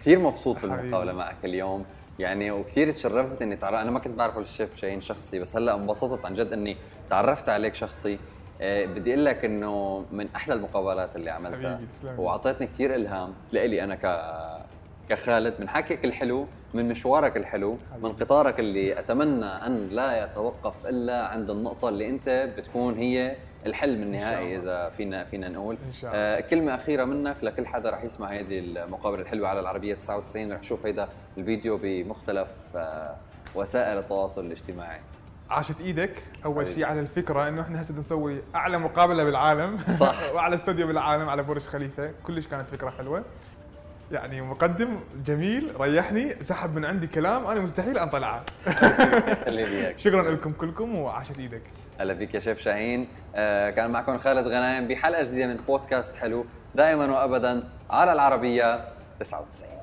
كثير 0.00 0.18
مبسوط. 0.18 0.62
بالمقابله 0.62 1.12
معك 1.12 1.44
اليوم. 1.44 1.84
يعني 2.20 2.50
وكثير 2.50 2.92
تشرفت 2.92 3.42
إني 3.42 3.56
تعرف 3.56 3.74
أنا 3.80 3.90
ما 3.90 3.98
كنت 3.98 4.18
بعرف 4.18 4.38
الشيف 4.38 4.76
شاهين 4.76 5.00
شخصي 5.00 5.38
بس 5.38 5.56
هلأ 5.56 5.74
انبسطت 5.74 6.24
عن 6.26 6.34
جد 6.34 6.52
إني 6.52 6.76
تعرفت 7.10 7.48
عليك 7.48 7.74
شخصي 7.74 8.18
آه، 8.62 8.84
بدي 8.86 9.14
أقول 9.14 9.24
لك 9.24 9.44
إنه 9.44 10.04
من 10.12 10.28
أحلى 10.36 10.54
المقابلات 10.54 11.16
اللي 11.16 11.30
عملتها. 11.30 11.78
وأعطيتني 12.18 12.66
كثير 12.66 12.94
إلهام 12.94 13.32
لإلي 13.52 13.84
أنا 13.84 13.94
ك 13.94 14.04
كخالد 15.10 15.54
من 15.58 15.68
حكيك 15.68 16.04
الحلو 16.04 16.46
من 16.74 16.88
مشوارك 16.88 17.36
الحلو 17.36 17.78
من 18.02 18.12
قطارك 18.12 18.60
اللي 18.60 18.98
أتمنى 18.98 19.44
أن 19.44 19.88
لا 19.88 20.24
يتوقف 20.24 20.74
إلا 20.86 21.26
عند 21.26 21.50
النقطة 21.50 21.88
اللي 21.88 22.08
أنت 22.08 22.48
بتكون 22.58 22.94
هي 22.94 23.36
الحلم 23.66 24.02
النهائي. 24.02 24.56
إذا 24.56 24.88
فينا 24.88 25.24
فينا 25.24 25.48
نقول 25.48 25.76
إن 25.86 25.92
شاء 25.92 26.10
الله. 26.10 26.22
آه 26.22 26.40
كلمة 26.40 26.74
أخيرة 26.74 27.04
منك 27.04 27.36
لكل 27.42 27.66
حدا 27.66 27.90
رح 27.90 28.04
يسمع 28.04 28.32
هذه 28.32 28.58
المقابلة 28.58 29.22
الحلوة 29.22 29.48
على 29.48 29.60
العربية 29.60 29.94
99 29.94 30.52
رح 30.52 30.60
يشوف 30.60 30.86
هيدا 30.86 31.08
الفيديو 31.38 31.78
بمختلف 31.82 32.48
آه 32.76 33.16
وسائل 33.54 33.98
التواصل 33.98 34.46
الاجتماعي 34.46 35.00
عاشت 35.50 35.80
إيدك 35.80 36.22
أول. 36.44 36.68
شيء 36.68 36.84
على 36.84 37.00
الفكرة 37.00 37.48
إنه 37.48 37.62
إحنا 37.62 37.82
هسه 37.82 37.94
نسوي 37.94 38.42
أعلى 38.54 38.78
مقابلة 38.78 39.24
بالعالم 39.24 39.78
صح. 39.98 40.22
وأعلى 40.34 40.54
استوديو 40.54 40.86
بالعالم 40.86 41.28
على 41.28 41.42
برج 41.42 41.62
خليفة 41.62 42.10
كلش 42.26 42.46
كانت 42.46 42.70
فكرة 42.70 42.90
حلوة 42.90 43.24
يعني 44.10 44.40
مقدم 44.40 44.96
جميل 45.26 45.72
ريحني 45.80 46.34
سحب 46.42 46.74
من 46.74 46.84
عندي 46.84 47.06
كلام 47.06 47.46
أنا 47.46 47.60
مستحيل 47.60 47.98
إياك. 49.66 49.98
شكرا 49.98 50.30
لكم 50.30 50.52
كلكم 50.52 50.94
وعاشت 50.98 51.38
إيدك. 51.38 51.62
هلا 52.00 52.14
فيك 52.14 52.34
يا 52.34 52.40
شيف 52.40 52.60
شاهين. 52.60 53.08
آه 53.34 53.70
كان 53.70 53.90
معكم 53.90 54.18
خالد 54.18 54.46
غنايم 54.46 54.88
بحلقة 54.88 55.22
جديدة 55.22 55.46
من 55.46 55.56
بودكاست 55.56 56.16
حلو. 56.16 56.44
دائما 56.74 57.06
وابدا 57.06 57.62
على 57.90 58.12
العربية 58.12 58.88
99 59.20 59.79